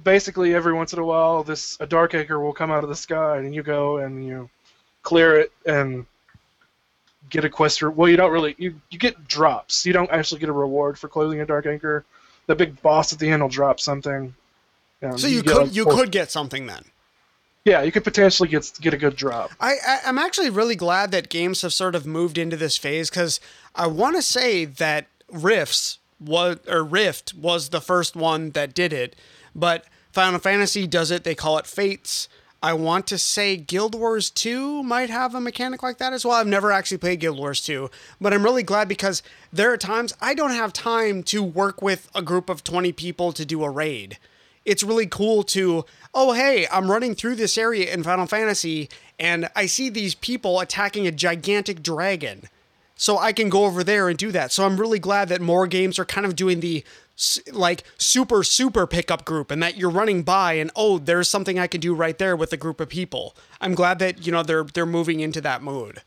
[0.02, 2.96] basically every once in a while this a dark anchor will come out of the
[2.96, 4.48] sky and you go and you
[5.02, 6.06] clear it and
[7.30, 10.38] get a quest or well you don't really you, you get drops you don't actually
[10.40, 12.04] get a reward for closing a dark anchor
[12.46, 14.34] the big boss at the end will drop something
[15.02, 16.84] Um, So you get, could you could get something then.
[17.68, 21.10] Yeah you could potentially get get a good drop I, I I'm actually really glad
[21.12, 23.40] that games have sort of moved into this phase because
[23.74, 28.92] I want to say that Rifts was or Rift was the first one that did
[28.92, 29.14] it,
[29.54, 31.24] but Final Fantasy does it.
[31.24, 32.28] They call it Fates.
[32.60, 36.34] I want to say Guild Wars 2 might have a mechanic like that as well.
[36.34, 37.88] I've never actually played Guild Wars 2,
[38.20, 42.10] but I'm really glad because there are times I don't have time to work with
[42.16, 44.18] a group of 20 people to do a raid
[44.68, 48.88] it's really cool to oh hey i'm running through this area in final fantasy
[49.18, 52.42] and i see these people attacking a gigantic dragon.
[52.94, 54.52] So i can go over there and do that.
[54.52, 56.84] So i'm really glad that more games are kind of doing the
[57.52, 61.66] like super super pickup group and that you're running by and oh there's something i
[61.66, 63.34] can do right there with a group of people.
[63.60, 66.02] I'm glad that you know they're they're moving into that mood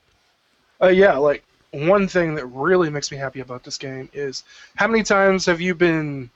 [0.82, 4.44] uh, yeah like one thing that really makes me happy about this game is
[4.76, 6.30] how many times have you been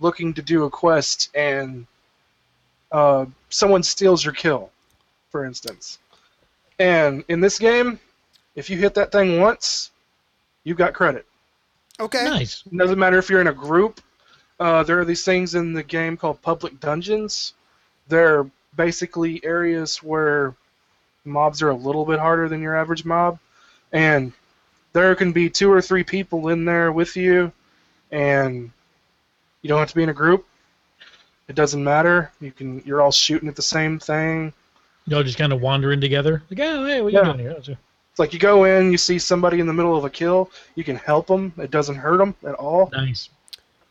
[0.00, 1.86] looking to do a quest and
[2.90, 4.70] uh, someone steals your kill,
[5.30, 5.98] for instance.
[6.78, 8.00] And in this game,
[8.56, 9.90] if you hit that thing once,
[10.64, 11.26] you've got credit.
[12.00, 12.64] okay Nice.
[12.70, 14.00] It doesn't matter if you're in a group.
[14.58, 17.54] Uh, there are these things in the game called public dungeons.
[18.08, 20.54] They're basically areas where
[21.24, 23.38] mobs are a little bit harder than your average mob,
[23.92, 24.32] and
[24.92, 27.52] there can be two or three people in there with you,
[28.10, 28.70] and
[29.62, 30.46] you don't have to be in a group.
[31.48, 32.30] It doesn't matter.
[32.40, 32.82] You can.
[32.84, 34.52] You're all shooting at the same thing.
[35.06, 36.42] Y'all just kind of wandering together.
[36.50, 37.18] Like, oh, hey, what are Yeah.
[37.20, 37.54] you doing here?
[37.54, 37.68] That's.
[37.68, 40.82] It's like you go in, you see somebody in the middle of a kill, you
[40.82, 41.52] can help them.
[41.58, 42.90] It doesn't hurt them at all.
[42.92, 43.28] Nice.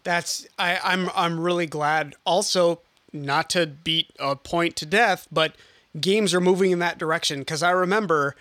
[0.03, 2.15] That's I, I'm I'm really glad.
[2.26, 2.82] Also,
[3.13, 5.55] not to beat a point to death, but
[5.99, 8.36] games are moving in that direction because I remember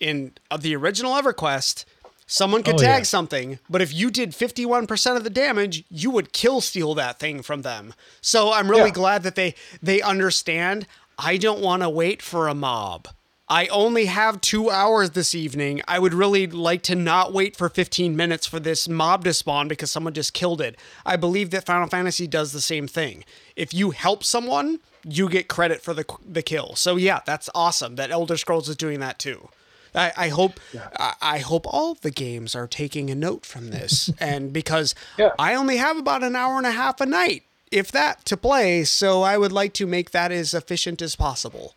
[0.00, 1.84] in uh, the original EverQuest,
[2.26, 3.04] someone could Oh, tag yeah.
[3.04, 7.42] something, but if you did 51% of the damage, you would kill steal that thing
[7.42, 7.94] from them.
[8.20, 8.94] So I'm really Yeah.
[8.94, 10.86] glad that they they understand.
[11.18, 13.08] I don't want to wait for a mob.
[13.46, 15.82] I only have two hours this evening.
[15.86, 19.68] I would really like to not wait for 15 minutes for this mob to spawn
[19.68, 20.76] because someone just killed it.
[21.04, 23.22] I believe that Final Fantasy does the same thing.
[23.54, 26.74] If you help someone, you get credit for the the kill.
[26.74, 29.50] So yeah, that's awesome that Elder Scrolls is doing that too.
[29.94, 30.60] I, I hope
[30.96, 35.30] I, I hope all the games are taking a note from this, and because Yeah.
[35.38, 38.84] I only have about an hour and a half a night, if that, to play,
[38.84, 41.74] so I would like to make that as efficient as possible.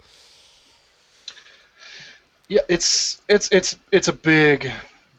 [2.47, 4.72] Yeah, it's it's it's it's a big,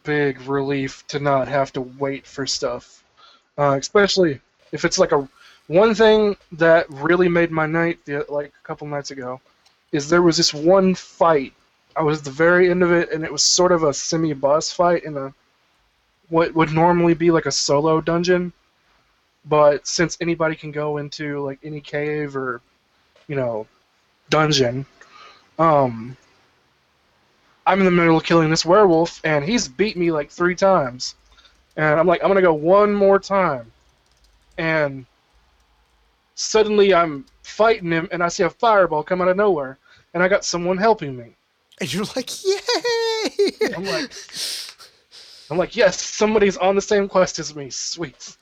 [0.04, 3.02] big relief to not have to wait for stuff,
[3.58, 4.40] uh, especially
[4.72, 5.28] if it's like a
[5.66, 9.40] one thing that really made my night the, like a couple nights ago
[9.92, 11.52] is there was this one fight.
[11.98, 15.02] I was the very end of it, and it was sort of a semi-boss fight
[15.02, 15.34] in a
[16.28, 18.52] what would normally be like a solo dungeon,
[19.46, 22.60] but since anybody can go into like any cave or
[23.26, 23.66] you know
[24.30, 24.86] dungeon,
[25.58, 26.16] um,
[27.66, 31.16] I'm in the middle of killing this werewolf, and he's beat me like three times.
[31.76, 33.72] And I'm like, I'm gonna go one more time.
[34.56, 35.04] And
[36.36, 39.78] suddenly I'm fighting him, and I see a fireball come out of nowhere,
[40.14, 41.34] and I got someone helping me.
[41.80, 43.72] And you're like, yay!
[43.74, 44.12] I'm like,
[45.50, 47.70] I'm like, yes, somebody's on the same quest as me.
[47.70, 48.36] Sweet.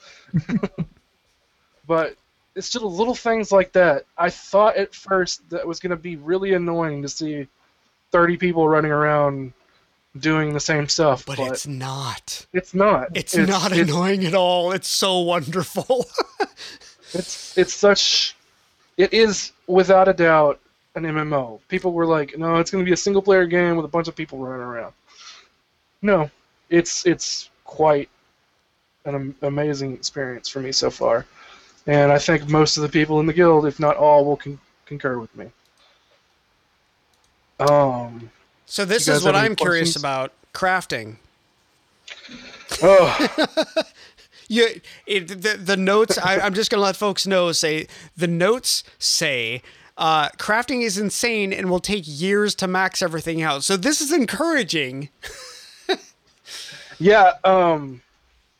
[1.86, 2.16] but
[2.54, 4.04] it's just little things like that.
[4.16, 7.46] I thought at first that it was gonna be really annoying to see
[8.12, 9.52] 30 people running around
[10.18, 12.46] doing the same stuff, but but, it's not.
[12.52, 13.08] it's not.
[13.14, 14.72] It's, not it's, annoying at all.
[14.72, 16.06] It's so wonderful.
[17.14, 18.36] It's it's such.
[18.96, 20.60] It is without a doubt
[20.96, 21.60] an MMO.
[21.68, 24.08] People were like, no, it's going to be a single player game with a bunch
[24.08, 24.92] of people running around.
[26.02, 26.30] No,
[26.70, 28.08] it's it's quite
[29.04, 31.26] an amazing experience for me so far,
[31.86, 34.60] and I think most of the people in the guild, if not all, will con-
[34.84, 35.46] concur with me.
[37.58, 38.30] Um.
[38.66, 41.16] so this is what I'm curious about crafting.
[42.82, 43.28] Oh,
[44.48, 44.66] Yeah,
[45.06, 46.18] it, the the notes.
[46.18, 47.50] I, I'm just gonna let folks know.
[47.52, 49.62] Say the notes say
[49.96, 53.64] uh, crafting is insane and will take years to max everything out.
[53.64, 55.08] So this is encouraging.
[56.98, 58.00] Yeah, um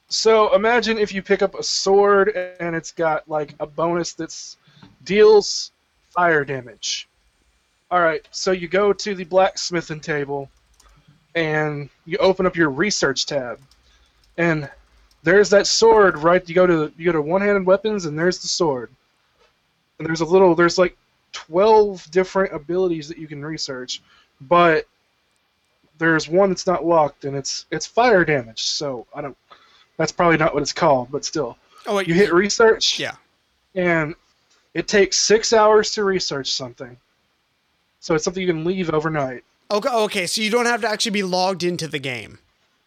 [0.08, 2.28] so imagine if you pick up a sword
[2.60, 4.56] and it's got like a bonus that's
[5.04, 5.72] deals
[6.10, 7.08] fire damage.
[7.90, 10.50] All right, so you go to the blacksmithing table
[11.34, 13.60] and you open up your research tab,
[14.38, 14.68] and
[15.22, 16.48] there's that sword right.
[16.48, 18.90] You go to you go to one-handed weapons, and there's the sword.
[19.98, 20.96] And there's a little there's like
[21.36, 24.00] twelve different abilities that you can research,
[24.40, 24.86] but
[25.98, 28.62] there's one that's not locked, and it's it's fire damage.
[28.62, 29.36] So I don't.
[29.98, 31.56] That's probably not what it's called, but still,
[31.86, 33.16] Oh, wait, you hit research, Yeah.
[33.74, 34.14] and
[34.74, 36.96] it takes six hours to research something.
[38.00, 39.42] So it's something you can leave overnight.
[39.70, 42.38] Okay, okay, so you don't have to actually be logged into the game.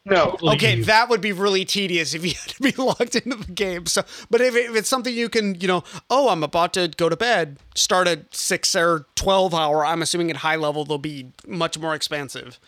[0.10, 0.84] No, Okay, you.
[0.86, 3.86] that would be really tedious if you had to be logged into the game.
[3.86, 7.10] So, but if, if it's something you can, you know, oh, I'm about to go
[7.10, 9.86] to bed, start a six or twelve hour.
[9.86, 12.60] I'm assuming at high level they'll be much more expansive.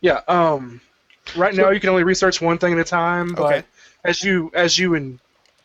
[0.00, 0.20] Yeah.
[0.28, 0.80] Um.
[1.36, 3.34] Right now, you can only research one thing at a time.
[3.34, 3.62] But Okay.
[4.04, 5.20] as you as you in,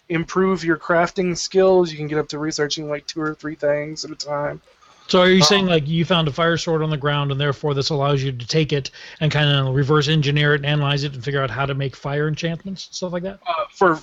[0.09, 4.03] improve your crafting skills, you can get up to researching like two or three things
[4.03, 4.61] at a time.
[5.07, 7.73] So are you saying like you found a fire sword on the ground and therefore
[7.73, 8.89] this allows you to take it
[9.19, 11.95] and kind of reverse engineer it and analyze it and figure out how to make
[11.95, 13.39] fire enchantments and stuff like that?
[13.45, 13.99] Uh, for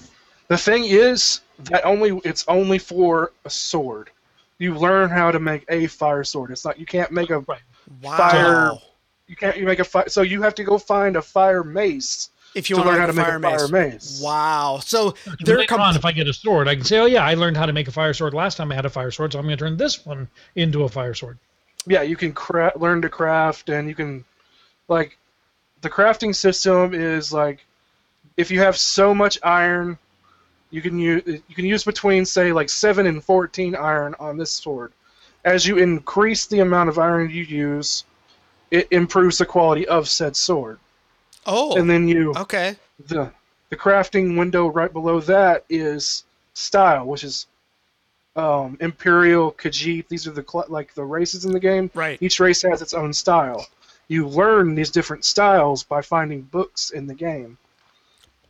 [0.49, 4.11] the thing is that only it's only for a sword.
[4.59, 6.51] You learn how to make a fire sword.
[6.51, 7.61] It's not you can't make a Right.
[8.03, 8.17] Wow.
[8.17, 8.79] Fire-
[9.27, 10.09] you can't you make a fire.
[10.09, 13.13] So you have to go find a fire mace if you to learn how to
[13.13, 13.93] make fire a fire mace.
[13.93, 14.23] mace.
[14.23, 14.81] Wow.
[14.83, 17.07] So They're they're later com- on, if I get a sword, I can say, "Oh
[17.07, 19.11] yeah, I learned how to make a fire sword last time I had a fire
[19.11, 21.39] sword, so I'm going to turn this one into a fire sword."
[21.87, 24.25] yeah, you can cra- learn to craft, and you can,
[24.89, 25.17] like,
[25.81, 27.65] the crafting system is like,
[28.37, 29.99] if you have so much iron,
[30.71, 34.51] you can use you can use between say like seven and fourteen iron on this
[34.53, 34.93] sword.
[35.45, 38.05] As you increase the amount of iron you use,
[38.71, 40.79] it improves the quality of said sword.
[41.47, 42.77] Oh, And then you okay.
[43.09, 43.33] the
[43.71, 46.25] the crafting window right below that is
[46.55, 47.47] style, which is
[48.37, 50.09] um, Imperial, Khajiit.
[50.09, 51.91] These are the cl- like the races in the game.
[51.95, 52.19] Right.
[52.21, 53.67] Each race has its own style.
[54.09, 57.59] You learn these different styles by finding books in the game.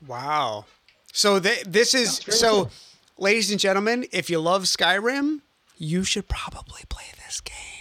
[0.07, 0.65] Wow.
[1.13, 2.71] So th- this is so, cool.
[3.19, 5.41] ladies and gentlemen, if you love Skyrim,
[5.77, 7.80] you should probably play this game.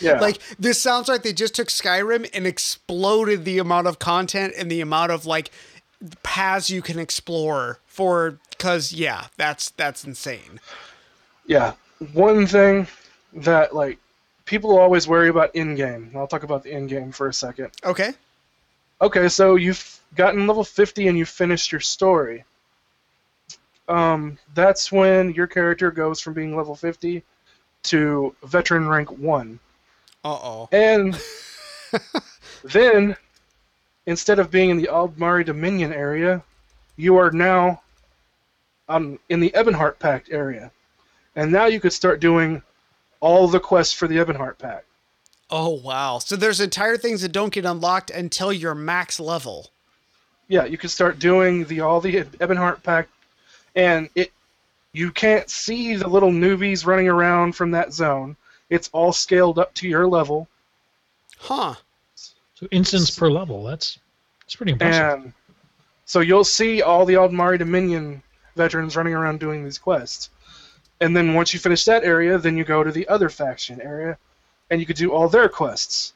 [0.00, 0.18] Yeah.
[0.20, 4.70] Like this sounds like they just took Skyrim and exploded the amount of content and
[4.70, 5.50] the amount of like
[6.22, 10.60] paths you can explore for cuz yeah, that's that's insane.
[11.46, 11.74] yeah.
[12.12, 12.86] One thing
[13.34, 13.98] that like
[14.46, 16.10] people always worry about in game.
[16.16, 17.70] I'll talk about the in game for a second.
[17.84, 18.14] Okay.
[19.02, 22.44] Okay, so you've gotten level 50 and you've finished your story.
[23.88, 27.22] Um, that's when your character goes from being level 50
[27.84, 29.58] to veteran rank 1.
[30.24, 30.68] Uh-oh.
[30.72, 31.20] And
[32.64, 33.16] then,
[34.06, 36.42] instead of being in the Aldmeri Dominion area,
[36.96, 37.82] you are now
[38.88, 40.70] um, in the Ebonheart Pact area.
[41.36, 42.62] And now you could start doing
[43.20, 44.84] all the quests for the Ebonheart Pact.
[45.50, 46.18] Oh wow.
[46.18, 49.70] So there's entire things that don't get unlocked until you're max level.
[50.48, 53.10] Yeah, you can start doing the all the Ebonheart Pact,
[53.74, 54.32] and it
[54.92, 58.36] you can't see the little newbies running around from that zone.
[58.68, 60.48] It's all scaled up to your level,
[61.38, 61.74] Huh.
[62.54, 63.64] So instance per level.
[63.64, 63.98] That's
[64.42, 65.02] that's pretty impressive.
[65.24, 65.32] and
[66.04, 68.22] so you'll see all the Aldmeri Dominion
[68.56, 70.28] veterans running around doing these quests.
[71.00, 74.18] And then once you finish that area, then you go to the other faction area,
[74.70, 76.12] and you could do all their quests.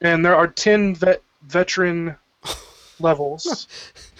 [0.00, 2.16] And there are ten vet veteran
[3.00, 3.68] levels.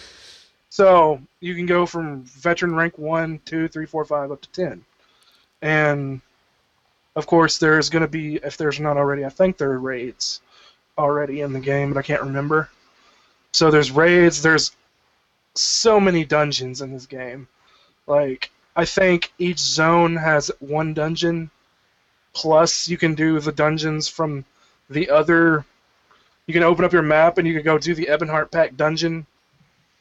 [0.78, 4.84] So you can go from veteran rank one, two, three, four, five, up to ten.
[5.60, 6.20] And
[7.16, 10.40] of course, there's going to be, if there's not already, I think there are raids
[10.96, 12.70] already in the game, but I can't remember.
[13.50, 14.40] So there's raids.
[14.40, 14.70] There's
[15.56, 17.48] so many dungeons in this game.
[18.06, 21.50] Like I think each zone has one dungeon.
[22.34, 24.44] Plus, you can do the dungeons from
[24.88, 25.64] the other.
[26.46, 29.26] You can open up your map and you can go do the Ebonheart Pact dungeon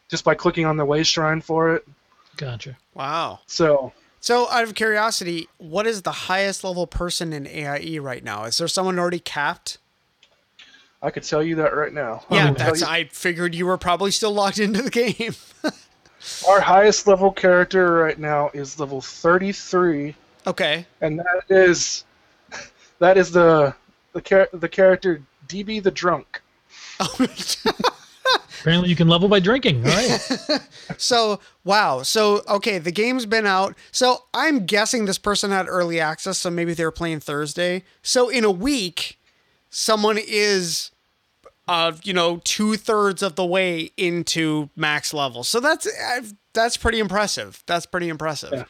[0.09, 1.87] just by clicking on the way shrine for it.
[2.37, 2.77] Gotcha.
[2.93, 3.39] Wow.
[3.47, 8.45] So So out of curiosity, what is the highest level person in AIE right now?
[8.45, 9.77] Is there someone already capped?
[11.01, 12.23] I could tell you that right now.
[12.31, 15.35] Yeah, will that's I figured you were probably still logged into the game.
[16.47, 20.15] our highest level character right now is level 33.
[20.47, 20.85] okay.
[21.01, 22.03] and that is
[22.99, 23.75] that is the
[24.13, 26.41] the char- the character DB the drunk.
[28.61, 29.85] Apparently, you can level by drinking.
[29.85, 30.59] All right.
[30.99, 32.01] So, wow.
[32.01, 33.77] So, okay, the game's been out.
[33.91, 37.83] So, I'm guessing this person had early access, so maybe they were playing Thursday.
[38.01, 39.19] So, in a week,
[39.69, 40.91] someone is,
[41.67, 45.43] uh, you know, two thirds of the way into max level.
[45.43, 46.21] So that's uh,
[46.53, 47.63] that's pretty impressive.
[47.67, 48.51] That's pretty impressive.
[48.53, 48.63] Yeah.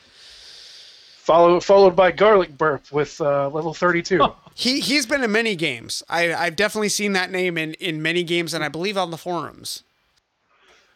[1.18, 4.20] Follow, followed by Garlic Burp with uh, level 32.
[4.60, 6.01] He he's been in many games.
[6.10, 9.18] I I've definitely seen that name in in many games, and I believe on the
[9.18, 9.84] forums.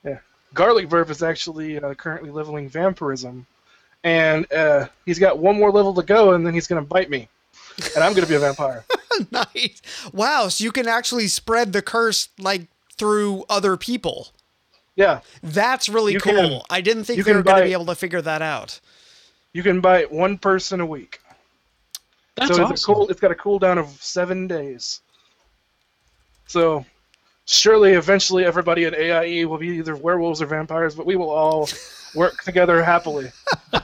[0.03, 0.17] Yeah.
[0.55, 3.45] Garlic Burp is actually uh, currently leveling Vampirism,
[4.03, 7.11] and uh, he's got one more level to go, and then he's going to bite
[7.11, 7.27] me,
[7.95, 8.83] and I'm going to be a vampire.
[9.31, 9.81] nice.
[10.11, 10.47] Wow.
[10.47, 12.63] So you can actually spread the curse like
[12.97, 14.29] through other people.
[14.95, 16.33] Yeah, That's really You cool.
[16.33, 18.79] can- I didn't think you we were going to be able to figure that out.
[19.53, 21.20] you can bite one person a week.
[22.35, 22.91] That's so it's awesome.
[22.91, 23.09] a cool.
[23.09, 25.01] It's got a cooldown of seven days.
[26.47, 26.85] So,
[27.45, 31.69] surely, eventually, everybody at AIE will be either werewolves or vampires, but we will all
[32.15, 33.31] work together happily.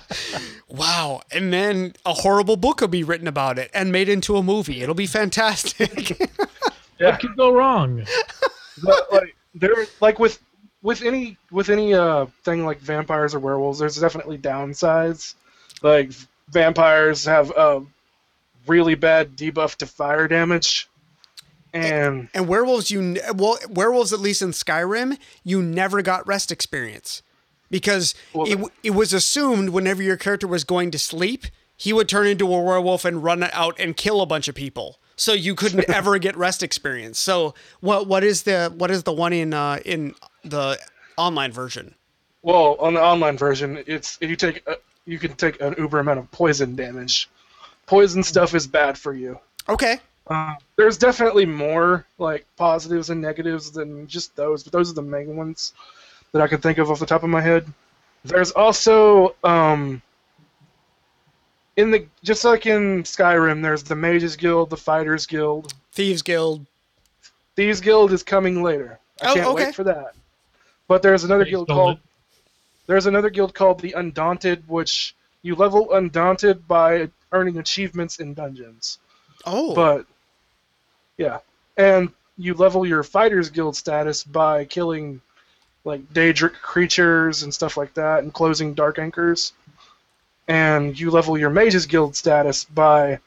[0.69, 1.21] Wow.
[1.31, 4.81] And then a horrible book will be written about it and made into a movie.
[4.81, 6.19] It'll be fantastic.
[6.99, 8.03] What could go wrong?
[8.83, 10.39] But like, there, like with
[10.81, 15.35] with any with any uh thing like vampires or werewolves, there's definitely downsides.
[15.83, 16.09] Like
[16.49, 17.85] vampires have a
[18.67, 20.87] really bad debuff to fire damage,
[21.73, 27.21] and and werewolves, you well, werewolves at least in Skyrim, you never got rest experience
[27.69, 31.45] because Well, it, it was assumed whenever your character was going to sleep,
[31.75, 34.99] he would turn into a werewolf and run out and kill a bunch of people.
[35.15, 37.19] So you couldn't ever get rest experience.
[37.19, 40.79] So what what is the what is the one in uh, in the
[41.17, 41.95] online version?
[42.41, 45.99] Well, on the online version, it's if you take uh, you can take an uber
[45.99, 47.29] amount of poison damage.
[47.87, 49.39] Poison stuff is bad for you.
[49.67, 49.99] Okay.
[50.27, 55.01] Uh, there's definitely more like positives and negatives than just those, but those are the
[55.01, 55.73] main ones
[56.33, 57.65] that I can think of off the top of my head.
[58.25, 60.01] There's also um,
[61.77, 65.73] in the just like in Skyrim, there's the Mages Guild, the Fighters Guild.
[65.93, 66.65] Thieves Guild.
[67.55, 68.99] Thieves Guild is coming later.
[69.21, 69.65] I Oh, can't okay.
[69.65, 70.13] wait for that.
[70.89, 72.03] But there's another Please guild called it.
[72.87, 78.99] there's another guild called the Undaunted, which you level Undaunted by earning achievements in dungeons.
[79.45, 79.73] Oh.
[79.73, 80.05] But
[81.17, 81.39] yeah,
[81.77, 85.21] and you level your Fighters Guild status by killing
[85.83, 89.53] like Daedric creatures and stuff like that, and closing Dark Anchors.
[90.47, 93.19] And you level your Mages Guild status by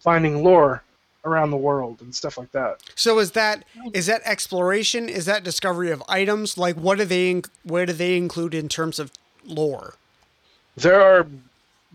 [0.00, 0.82] finding lore
[1.24, 2.80] around the world and stuff like that.
[2.94, 5.08] So is that is that exploration?
[5.08, 6.56] Is that discovery of items?
[6.56, 9.12] Like what do they where do they include in terms of
[9.44, 9.94] lore?
[10.76, 11.26] There are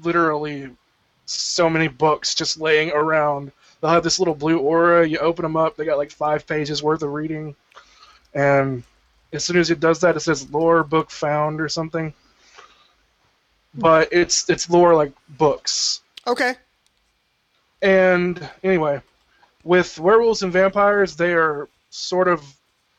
[0.03, 0.69] literally
[1.25, 3.51] so many books just laying around.
[3.79, 5.07] They'll have this little blue aura.
[5.07, 7.55] You open them up, they got like five pages worth of reading.
[8.34, 8.84] And
[9.34, 12.13] as soon as it does that, it says lore book found or something.
[13.73, 16.01] But it's it's lore like books.
[16.27, 16.55] Okay.
[17.82, 19.01] And anyway,
[19.63, 22.43] with werewolves and vampires, they are sort of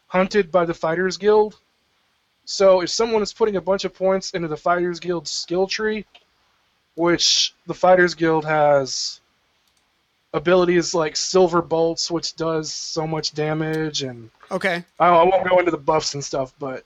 [0.07, 1.59] hunted by the Fighters Guild.
[2.45, 6.05] So if someone is putting a bunch of points into the Fighters Guild skill tree,
[6.95, 9.21] which the Fighters Guild has
[10.35, 14.85] abilities like Silver Bolts, which does so much damage, and Okay.
[14.99, 16.85] I, I won't go into the buffs and stuff, but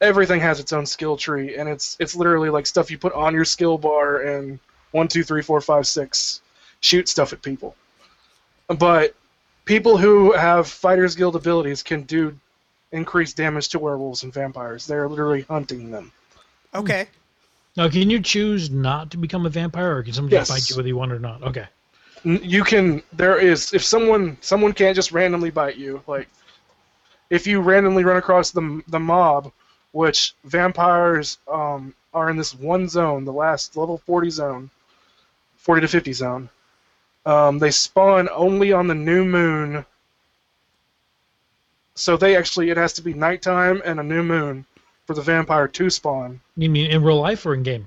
[0.00, 3.34] everything has its own skill tree, and it's it's literally like stuff you put on
[3.34, 4.58] your skill bar and
[4.90, 6.42] one, two, three, four, five, six,
[6.80, 7.74] shoot stuff at people.
[8.68, 9.14] But
[9.64, 12.38] people who have Fighters Guild abilities can do
[12.92, 14.86] increased damage to werewolves and vampires.
[14.86, 16.12] They're literally hunting them.
[16.74, 17.06] Okay.
[17.76, 20.48] Now, can you choose not to become a vampire, or can somebody Yes.
[20.48, 21.42] fight you whether you want or not?
[21.42, 21.66] Okay.
[22.24, 23.02] You can.
[23.12, 26.02] There is if someone someone can't just randomly bite you.
[26.06, 26.28] Like
[27.30, 29.50] if you randomly run across the the mob,
[29.92, 34.70] which vampires um, are in this one zone, the last level 40 zone,
[35.56, 36.48] 40 to 50 zone.
[37.24, 39.84] Um, they spawn only on the new moon.
[41.94, 44.64] So they actually it has to be nighttime and a new moon
[45.06, 47.86] for the vampire to spawn You mean in real life or in game?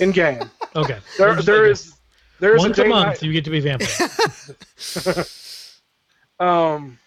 [0.00, 0.40] in game.
[0.76, 0.98] Okay.
[1.16, 1.94] There Just there like- is
[2.38, 3.88] there is once a, a day month you get to be vampire.
[6.38, 6.98] Um,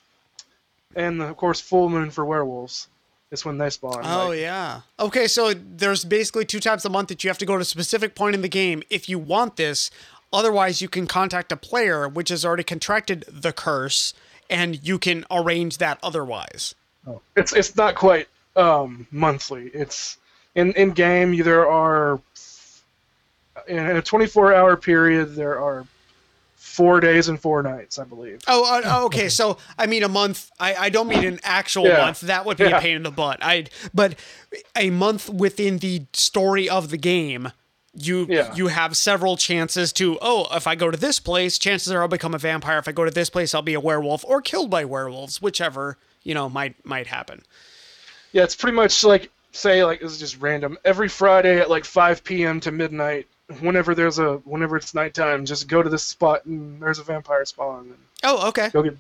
[0.96, 2.88] and of course, full moon for werewolves
[3.32, 4.02] is when they spawn.
[4.04, 4.82] Oh Like, yeah.
[5.00, 7.66] Okay, so there's basically two times a month that you have to go to a
[7.66, 9.92] specific point in the game if you want this.
[10.34, 14.14] Otherwise, you can contact a player which has already contracted the curse,
[14.50, 16.76] and you can arrange that otherwise.
[17.36, 19.68] It's it's not quite um, monthly.
[19.74, 20.18] It's
[20.56, 21.36] in in game.
[21.38, 22.20] There are
[23.68, 25.36] in a 24 hour period.
[25.36, 25.86] There are
[26.56, 28.42] four days and four nights, I believe.
[28.48, 29.28] Oh, uh, oh, okay.
[29.30, 30.52] So I mean a month.
[30.60, 31.98] I, I don't mean an actual Yeah.
[31.98, 32.22] month.
[32.22, 33.40] That would be a pain in the butt.
[33.42, 34.16] I but
[34.76, 37.52] a month within the story of the game.
[37.96, 38.54] You Yeah.
[38.56, 42.08] you have several chances to oh if I go to this place chances are I'll
[42.08, 44.70] become a vampire if I go to this place I'll be a werewolf or killed
[44.70, 47.42] by werewolves whichever you know might might happen
[48.32, 50.78] Yeah, it's pretty much like say like this is just random.
[50.86, 52.60] Every Friday at like 5 p.m.
[52.60, 53.26] to midnight,
[53.60, 57.44] whenever there's a whenever it's nighttime, just go to this spot and there's a vampire
[57.46, 57.86] spawn.
[57.86, 58.70] And Oh, okay.
[58.70, 58.96] go get.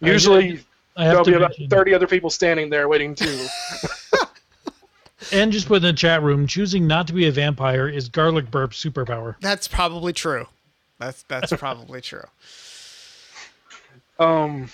[0.00, 0.64] I Usually
[0.96, 3.46] I have there'll to be about 30 other people standing there waiting too.
[5.32, 8.50] and just put in the chat room, choosing not to be a vampire is garlic
[8.50, 9.36] burp superpower.
[9.40, 10.46] That's probably true.
[10.98, 12.24] That's that's probably true.
[14.18, 14.68] um,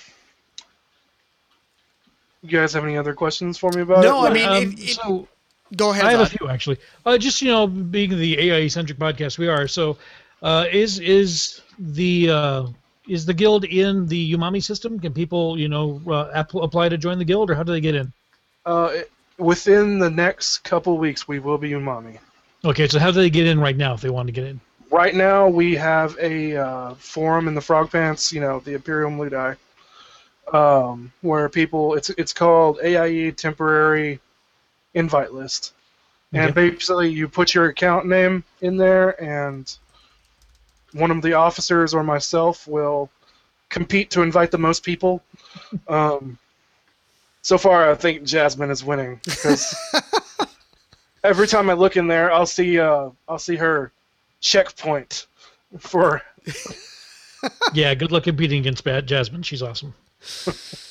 [2.43, 4.31] you guys have any other questions for me about No, it?
[4.31, 5.29] I mean, Um, it- it- so
[5.77, 6.05] Go ahead.
[6.05, 6.79] I have a few actually.
[7.07, 9.97] Uh, just you know, being the AI centric podcast we are, so
[10.43, 12.67] uh, is is the uh,
[13.09, 14.99] is the guild in the Umami system?
[14.99, 17.81] Can people you know uh, app- apply to join the guild, or how do they
[17.81, 18.13] get in?
[18.67, 22.19] Uh, it- within the next couple weeks, we will be umami.
[22.65, 24.61] Okay, so how do they get in right now if they want to get in?
[24.91, 29.19] Right now, we have a uh, forum in the Frog Pants, you know, the Imperium
[29.19, 29.57] Ludi,
[30.53, 34.21] um, where people it's it's called AIE Temporary
[34.95, 35.73] Invite List,
[36.33, 39.73] and basically you put your account name in there, and
[40.93, 43.09] one of the officers or myself will
[43.69, 45.23] compete to invite the most people.
[45.89, 46.39] Um,
[47.43, 49.75] so far, I think Jasmine is winning because
[51.25, 53.93] every time I look in there, I'll see uh, I'll see her
[54.41, 55.27] checkpoint
[55.79, 56.23] for
[57.73, 59.43] Yeah, good luck competing against Bad Jasmine.
[59.43, 59.95] She's awesome.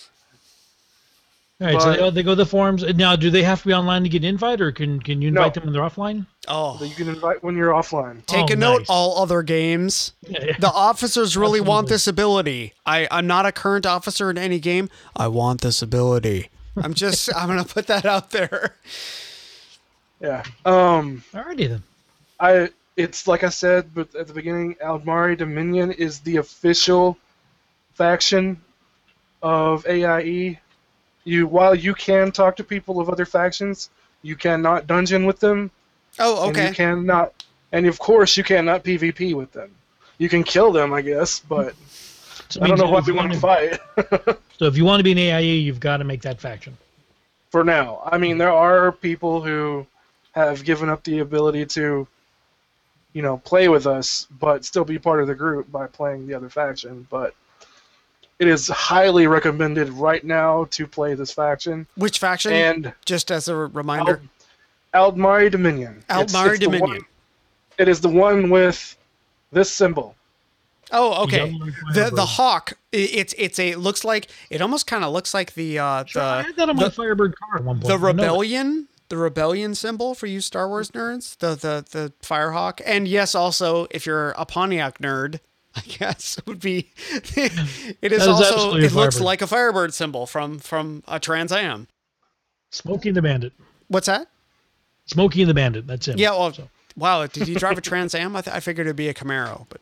[1.62, 2.84] All right, so But- they, they go to the forums.
[2.96, 5.28] Now, do they have to be online to get an invite, or can can you
[5.28, 5.60] invite No.
[5.62, 6.26] them when they're offline?
[6.48, 8.26] Oh, you can invite when you're offline.
[8.28, 10.14] take Oh, a note, all other games.
[10.30, 10.56] Yeah, yeah.
[10.60, 12.74] The officers really want this ability.
[12.86, 14.90] I, I'm not a current officer in any game.
[15.18, 16.50] I want this ability.
[16.78, 18.76] I'm just I'm gonna put that out there.
[20.22, 20.44] Yeah.
[20.66, 21.24] Um.
[21.34, 21.84] Alrighty then.
[22.40, 22.70] I.
[22.98, 27.18] It's like I said, but at the beginning, Aldmeri Dominion is the official
[27.94, 28.60] faction
[29.42, 30.60] of AIE.
[31.30, 33.90] You, while you can talk to people of other factions,
[34.24, 35.70] you cannot dungeon with them.
[36.18, 39.70] Oh, And you cannot, and of course, you cannot PvP with them.
[40.18, 41.76] You can kill them, I guess, but
[42.50, 44.38] So I don't know what if we want to wanna- fight.
[44.60, 46.76] So if you want to be an AIE, you've got to make that faction.
[47.50, 48.02] for now.
[48.06, 49.88] I mean, there are people who
[50.34, 52.06] have given up the ability to,
[53.14, 56.34] you know, play with us, but still be part of the group by playing the
[56.34, 57.08] other faction.
[57.10, 57.34] But
[58.40, 61.86] it is highly recommended right now to play this faction.
[61.96, 62.54] Which faction?
[62.54, 64.22] And just as a reminder.
[64.94, 66.04] Ald- Aldmeri Dominion.
[66.10, 66.90] It's- Aldmeri it's the Dominion.
[66.90, 67.06] one-
[67.78, 68.98] it is the one with
[69.52, 70.16] this symbol.
[70.92, 71.56] Oh, okay.
[71.94, 72.74] The the hawk.
[72.92, 76.04] It's it's a it looks like it almost kind of looks like the uh I
[76.14, 77.88] the had that on my Firebird car at one point.
[77.88, 78.14] the I know it.
[78.16, 83.36] rebellion the rebellion symbol for you Star Wars nerds the the the firehawk and yes
[83.36, 85.40] also if you're a Pontiac nerd
[85.80, 86.90] I guess it would be
[87.36, 89.22] it is is also it looks Firebird.
[89.22, 91.88] like a Firebird symbol from from a Trans Am.
[92.72, 93.54] Smokey and the Bandit.
[93.88, 94.28] What's that?
[95.06, 95.88] Smokey and the Bandit.
[95.88, 96.18] That's him.
[96.20, 97.26] Yeah, well, So- wow.
[97.26, 98.36] Did you drive a Trans Am?
[98.36, 99.82] I, th- I figured it'd be a Camaro, but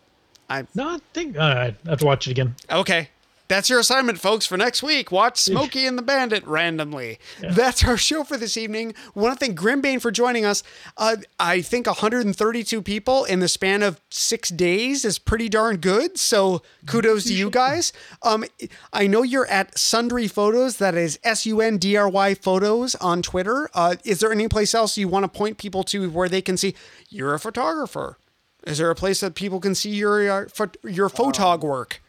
[0.50, 1.76] I No, I think all right.
[1.86, 2.56] I have to watch it again.
[2.72, 3.10] Okay.
[3.48, 5.12] That's your assignment, folks, for next week.
[5.12, 7.18] Watch Smokey and the Bandit randomly.
[7.40, 8.94] That's our show for this evening.
[9.16, 10.64] Want to thank Grimbane for joining us.
[10.98, 16.18] Uh, I think 132 people in the span of six days is pretty darn good.
[16.18, 17.94] So kudos to you guys.
[18.22, 18.44] Um,
[18.92, 20.78] I know you're at Sundry Photos.
[20.78, 23.70] That is S U N D R Y Photos on Twitter.
[23.74, 26.58] Uh, is there any place else you want to point people to where they can
[26.58, 26.76] see
[27.10, 28.18] you're a photographer?
[28.66, 32.02] Is there a place that people can see your uh, pho- your photog work?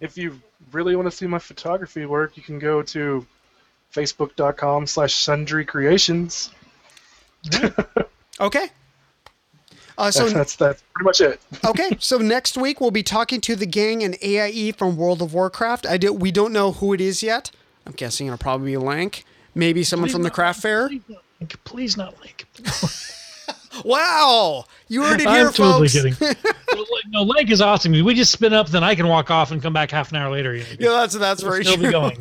[0.00, 0.42] If you
[0.72, 3.26] really want to see my photography work, you can go to
[3.94, 6.50] facebook.com slash sundry creations.
[8.40, 8.68] Okay.
[9.96, 11.40] Uh, so that's that's pretty much it.
[11.66, 15.34] okay, so next week we'll be talking to the gang in AIE from World of
[15.34, 15.86] Warcraft.
[15.86, 17.50] I do, we don't know who it is yet.
[17.84, 19.24] I'm guessing it'll probably be Lank,
[19.56, 20.88] maybe someone from the craft fair.
[20.88, 21.58] Please not link.
[21.64, 22.46] Please not link.
[23.84, 26.18] Wow, you heard it here, I'm totally folks.
[26.18, 26.36] kidding.
[26.74, 27.92] no, no, Link is awesome.
[27.92, 30.30] We just spin up, then I can walk off and come back half an hour
[30.30, 30.54] later.
[30.54, 31.86] You know, Yeah, that's that's We'll very still true.
[31.86, 32.18] be going.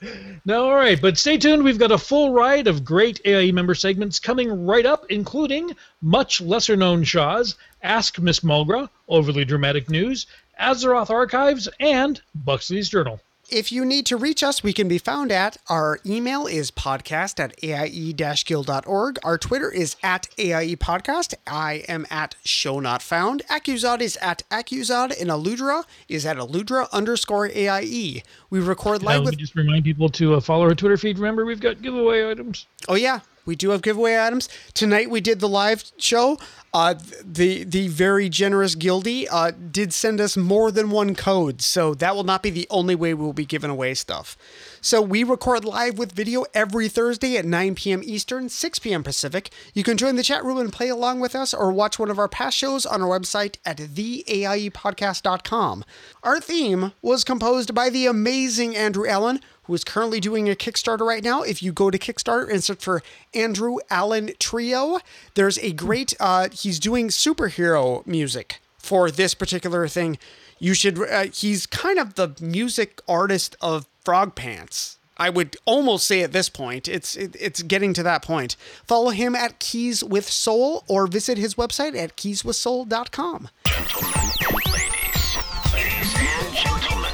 [0.44, 1.62] no, all right, but stay tuned.
[1.64, 5.70] We've got a full ride of great AIE member segments coming right up, including
[6.02, 10.26] much lesser known Shaws, Ask Miss Mulgra, Overly Dramatic News,
[10.60, 13.20] Azeroth Archives, and Buxley's Journal.
[13.48, 17.38] If you need to reach us, we can be found at our email is podcast
[17.38, 19.18] at aie-guild.org.
[19.22, 21.34] Our Twitter is at AIE Podcast.
[21.46, 23.42] I am at show not found.
[23.48, 28.24] Accusod is at Accusod and Aludra is at Aludra underscore AIE.
[28.50, 31.16] We record Uh, live let with just remind people to uh, follow our Twitter feed.
[31.16, 32.66] Remember, we've got giveaway items.
[32.88, 35.08] Oh yeah, we do have giveaway items tonight.
[35.08, 36.38] We did the live show.
[36.74, 36.94] Uh,
[37.24, 42.14] the the very generous Guildy uh, did send us more than one code, so that
[42.14, 44.36] will not be the only way we will be giving away stuff.
[44.82, 48.02] So we record live with video every Thursday at 9 p.m.
[48.04, 49.02] Eastern, 6 p.m.
[49.02, 49.50] Pacific.
[49.72, 52.18] You can join the chat room and play along with us, or watch one of
[52.18, 55.84] our past shows on our website at theaiepodcast.com.
[56.22, 61.06] Our theme was composed by the amazing Andrew Allen who is currently doing a Kickstarter
[61.06, 61.42] right now.
[61.42, 63.02] If you go to Kickstarter and search for
[63.34, 64.98] Andrew Allen Trio,
[65.34, 70.18] there's a great, uh, he's doing superhero music for this particular thing.
[70.58, 74.98] You should, uh, he's kind of the music artist of Frog Pants.
[75.18, 78.56] I would almost say at this point, it's it, it's getting to that point.
[78.86, 83.48] Follow him at Keys with Soul or visit his website at keyswithsoul.com.
[83.66, 85.38] Gentlemen and ladies,
[85.72, 87.12] ladies and gentlemen,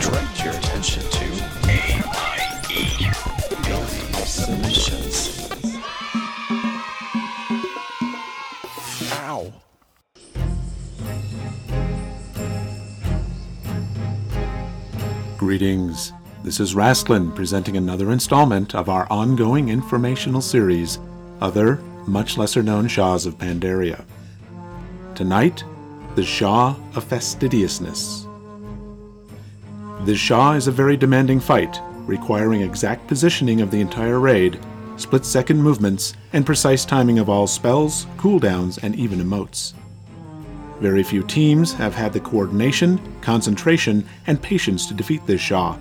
[0.00, 1.33] direct your attention to
[15.44, 16.14] Greetings.
[16.42, 20.98] This is Rastlin presenting another installment of our ongoing informational series,
[21.42, 21.76] Other,
[22.06, 24.06] Much Lesser Known Shas of Pandaria.
[25.14, 25.62] Tonight,
[26.14, 28.26] the Sha of Fastidiousness.
[30.06, 34.58] The Sha is a very demanding fight, requiring exact positioning of the entire raid,
[34.96, 39.74] split second movements, and precise timing of all spells, cooldowns, and even emotes.
[40.84, 45.78] Very few teams have had the coordination, concentration, and patience to defeat this Sha,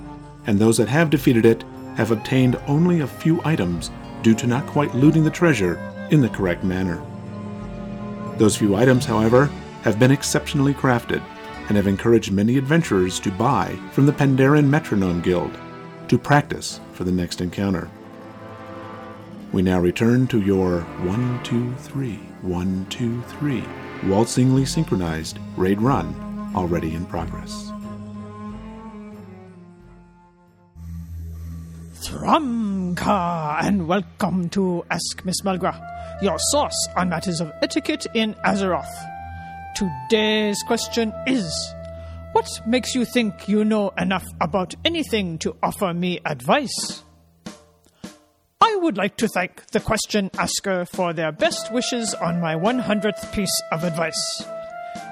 [0.48, 1.66] and those that have defeated it
[1.98, 3.92] have obtained only a few items
[4.22, 5.78] due to not quite looting the treasure
[6.10, 7.04] in the correct manner.
[8.38, 9.48] Those few items, however,
[9.82, 11.22] have been exceptionally crafted
[11.68, 15.52] and have encouraged many adventurers to buy from the Pandaren Metronome Guild
[16.08, 17.92] to practice for the next encounter.
[19.52, 23.64] We now return to your 1 2 3 1 2 3
[24.08, 26.14] waltzingly synchronized raid run
[26.56, 27.72] already in progress.
[31.96, 35.80] Thrumka, and welcome to Ask Miss Malgra,
[36.22, 38.86] your source on matters of etiquette in Azeroth.
[39.76, 41.74] Today's question is
[42.34, 47.04] What makes you think you know enough about anything to offer me advice?
[48.66, 53.30] I would like to thank the question asker for their best wishes on my 100th
[53.34, 54.46] piece of advice.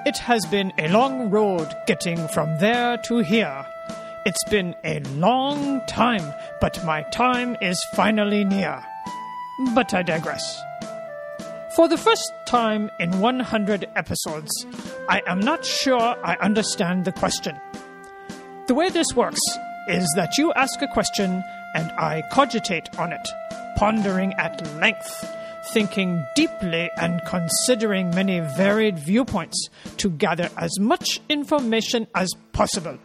[0.06, 3.66] It has been a long road getting from there to here.
[4.26, 8.82] It's been a long time, but my time is finally near.
[9.76, 10.62] But I digress.
[11.76, 14.66] For the first time in 100 episodes,
[15.10, 17.60] I am not sure I understand the question.
[18.68, 19.42] The way this works
[19.90, 21.44] is that you ask a question
[21.76, 23.28] and I cogitate on it,
[23.78, 25.26] pondering at length,
[25.74, 32.98] thinking deeply and considering many varied viewpoints to gather as much information as possible.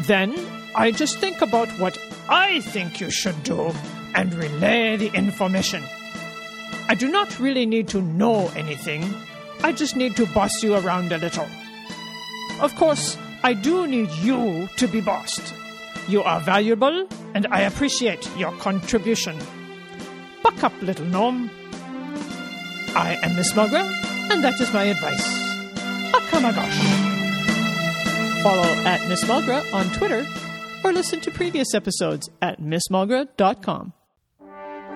[0.00, 0.34] Then
[0.74, 1.98] I just think about what
[2.28, 3.72] I think you should do
[4.14, 5.82] and relay the information.
[6.88, 9.14] I do not really need to know anything,
[9.62, 11.46] I just need to boss you around a little.
[12.60, 15.54] Of course, I do need you to be bossed.
[16.08, 19.38] You are valuable, and I appreciate your contribution.
[20.42, 21.50] Buck up, little gnome.
[22.94, 23.84] I am Miss Mugra,
[24.30, 25.42] and that is my advice.
[26.12, 27.12] Aka'Magosh.
[28.42, 30.26] Follow at Miss Mulgra on Twitter
[30.84, 33.92] or listen to previous episodes at missmulgra.com.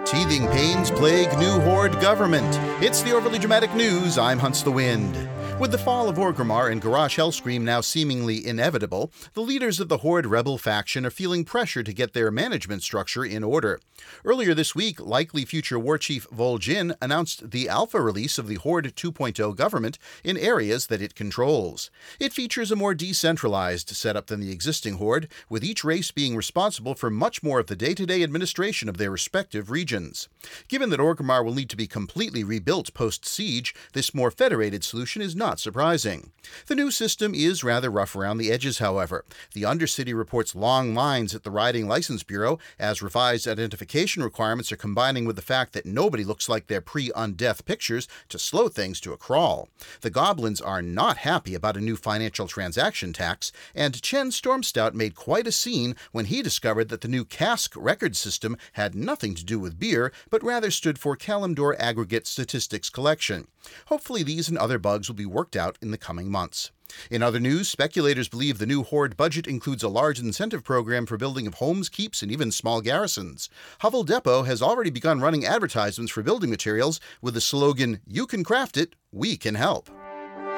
[0.05, 2.47] Teething pains plague new Horde government.
[2.83, 4.19] It's the overly dramatic news.
[4.19, 5.17] I'm Hunts the Wind.
[5.59, 9.97] With the fall of Orgrimmar and Garrosh Hellscream now seemingly inevitable, the leaders of the
[9.99, 13.81] Horde rebel faction are feeling pressure to get their management structure in order.
[14.23, 18.95] Earlier this week, likely future War Chief Vol'jin announced the alpha release of the Horde
[18.95, 21.91] 2.0 government in areas that it controls.
[22.21, 26.95] It features a more decentralized setup than the existing Horde, with each race being responsible
[26.95, 30.29] for much more of the day to day administration of their respective regions.
[30.69, 35.23] Given that Orgrimmar will need to be completely rebuilt post siege, this more federated solution
[35.23, 36.33] is not surprising.
[36.67, 39.25] The new system is rather rough around the edges, however.
[39.55, 44.77] The Undercity reports long lines at the Riding License Bureau as revised identification requirements are
[44.77, 49.01] combining with the fact that nobody looks like their pre undeath pictures to slow things
[49.01, 49.69] to a crawl.
[50.01, 55.15] The Goblins are not happy about a new financial transaction tax, and Chen Stormstout made
[55.15, 59.45] quite a scene when he discovered that the new cask record system had nothing to
[59.45, 63.49] do with beer, but rather stood for Kalimdor Aggregate Statistics Collection.
[63.87, 66.73] Hopefully, these and other bugs will be worked out in the coming months.
[67.11, 71.19] In other news, speculators believe the new Horde budget includes a large incentive program for
[71.19, 73.51] building of homes, keeps, and even small garrisons.
[73.81, 78.45] Hovel Depot has already begun running advertisements for building materials with the slogan, You can
[78.45, 79.91] craft it, we can help.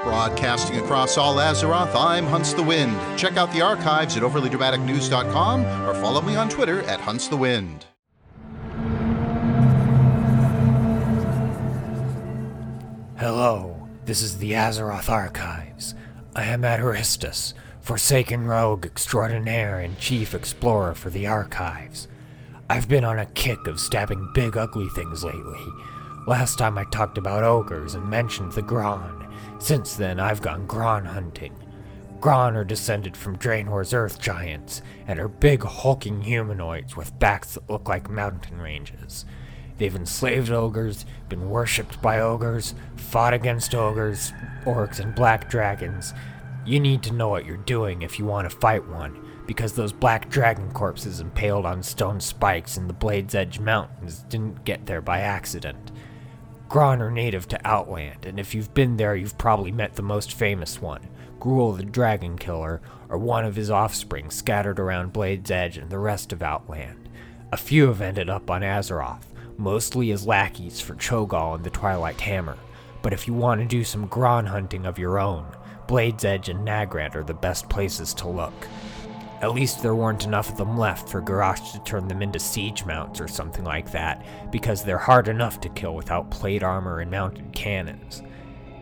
[0.05, 2.97] Broadcasting across all Azeroth, I'm Hunts the Wind.
[3.19, 7.85] Check out the archives at overlydramaticnews.com or follow me on Twitter at Hunts the Wind.
[13.17, 13.78] Hello,
[14.09, 15.95] this is the Azeroth Archives.
[16.35, 17.53] I am Aristus,
[17.83, 22.09] Forsaken Rogue Extraordinaire and Chief Explorer for the Archives.
[22.71, 25.61] I've been on a kick of stabbing big ugly things lately.
[26.27, 29.31] Last time I talked about ogres and mentioned the Gronn.
[29.59, 31.53] Since then, I've gone Gronn hunting.
[32.19, 37.69] Gronn are descended from Draenor's earth giants and are big hulking humanoids with backs that
[37.69, 39.27] look like mountain ranges.
[39.79, 44.33] They've enslaved ogres, been worshipped by ogres, fought against ogres,
[44.65, 46.13] orcs, and black dragons.
[46.67, 49.17] You need to know what you're doing if you want to fight one,
[49.47, 54.65] because those black dragon corpses impaled on stone spikes in the Blade's Edge Mountains didn't
[54.65, 55.93] get there by accident.
[56.69, 60.35] Gronn are native to Outland, and if you've been there, you've probably met the most
[60.35, 61.09] famous one,
[61.41, 65.99] Gruul the Dragon Killer, or one of his offspring scattered around Blade's Edge and the
[65.99, 67.09] rest of Outland.
[67.51, 69.25] A few have ended up on Azeroth,
[69.59, 72.57] mostly as lackeys for Cho'Gall and the Twilight Hammer.
[73.03, 75.47] But if you want to do some Gronn hunting of your own,
[75.87, 78.55] Blade's Edge and Nagrand are the best places to look.
[79.41, 82.85] At least there weren't enough of them left for Garrosh to turn them into siege
[82.85, 87.11] mounts or something like that, because they're hard enough to kill without plate armor and
[87.11, 88.23] mounted cannons.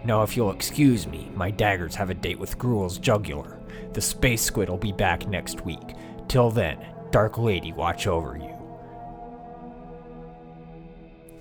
[0.05, 3.59] Now, if you'll excuse me, my daggers have a date with Gruul's jugular.
[3.93, 5.95] The space squid will be back next week.
[6.27, 6.79] Till then,
[7.11, 8.56] Dark Lady watch over you.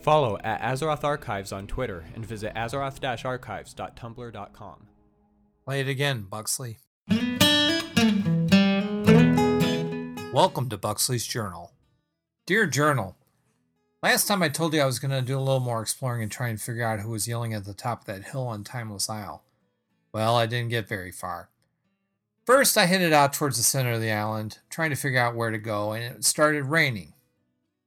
[0.05, 4.87] Follow at Azeroth Archives on Twitter and visit azeroth-archives.tumblr.com.
[5.65, 6.77] Play it again, Buxley.
[10.31, 11.71] Welcome to Buxley's Journal.
[12.45, 13.17] Dear Journal,
[14.03, 16.31] last time I told you I was going to do a little more exploring and
[16.31, 19.09] try and figure out who was yelling at the top of that hill on Timeless
[19.09, 19.43] Isle.
[20.13, 21.49] Well, I didn't get very far.
[22.45, 25.49] First, I headed out towards the center of the island, trying to figure out where
[25.49, 27.13] to go, and it started raining.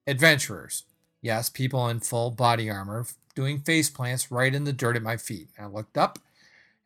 [0.05, 0.83] Adventurers.
[1.21, 5.17] Yes, people in full body armor doing face plants right in the dirt at my
[5.17, 5.49] feet.
[5.59, 6.19] I looked up,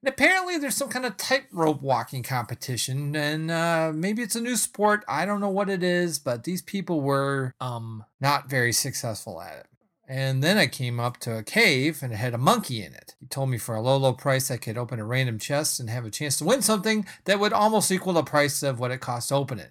[0.02, 4.56] and apparently there's some kind of tightrope walking competition, and uh, maybe it's a new
[4.56, 5.04] sport.
[5.06, 9.58] I don't know what it is, but these people were um not very successful at
[9.58, 9.66] it.
[10.08, 13.14] And then I came up to a cave and it had a monkey in it.
[13.18, 15.88] He told me for a low, low price I could open a random chest and
[15.88, 19.00] have a chance to win something that would almost equal the price of what it
[19.00, 19.70] cost to open it.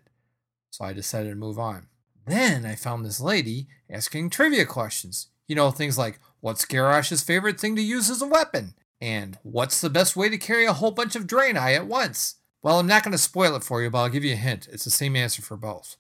[0.72, 1.88] So I decided to move on.
[2.26, 5.28] Then I found this lady asking trivia questions.
[5.48, 8.76] You know, things like what's Garrosh's favorite thing to use as a weapon?
[9.00, 12.36] And what's the best way to carry a whole bunch of Draenei at once?
[12.62, 14.68] Well, I'm not going to spoil it for you, but I'll give you a hint.
[14.72, 15.98] It's the same answer for both.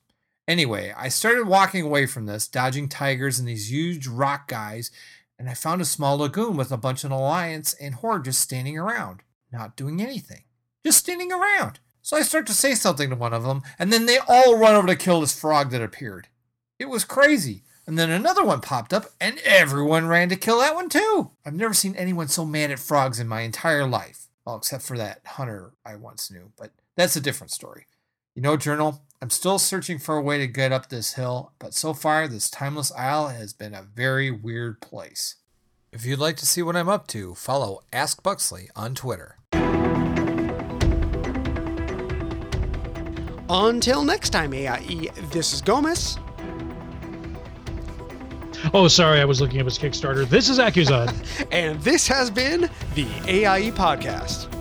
[0.48, 4.92] Anyway, I started walking away from this, dodging tigers and these huge rock guys,
[5.40, 8.78] and I found a small lagoon with a bunch of Alliance and Horde just standing
[8.78, 10.44] around, not doing anything.
[10.86, 11.80] Just standing around.
[12.02, 14.76] So I start to say something to one of them, and then they all run
[14.76, 16.28] over to kill this frog that appeared.
[16.80, 17.64] It was crazy.
[17.86, 21.32] And then another one popped up, and everyone ran to kill that one too.
[21.46, 24.28] I've never seen anyone so mad at frogs in my entire life.
[24.46, 27.86] Well, except for that hunter I once knew, but that's a different story.
[28.36, 31.74] You know, Journal, I'm still searching for a way to get up this hill, but
[31.74, 35.36] so far, this Timeless Isle has been a very weird place.
[35.92, 39.41] If you'd like to see what I'm up to, follow Ask Buxley on Twitter.
[43.54, 46.18] Until next time, AIE, this is Gomez.
[48.74, 50.26] Oh, sorry, I was looking at his Kickstarter.
[50.26, 51.14] This is Accuzad.
[51.52, 54.61] and this has been the AIE Podcast.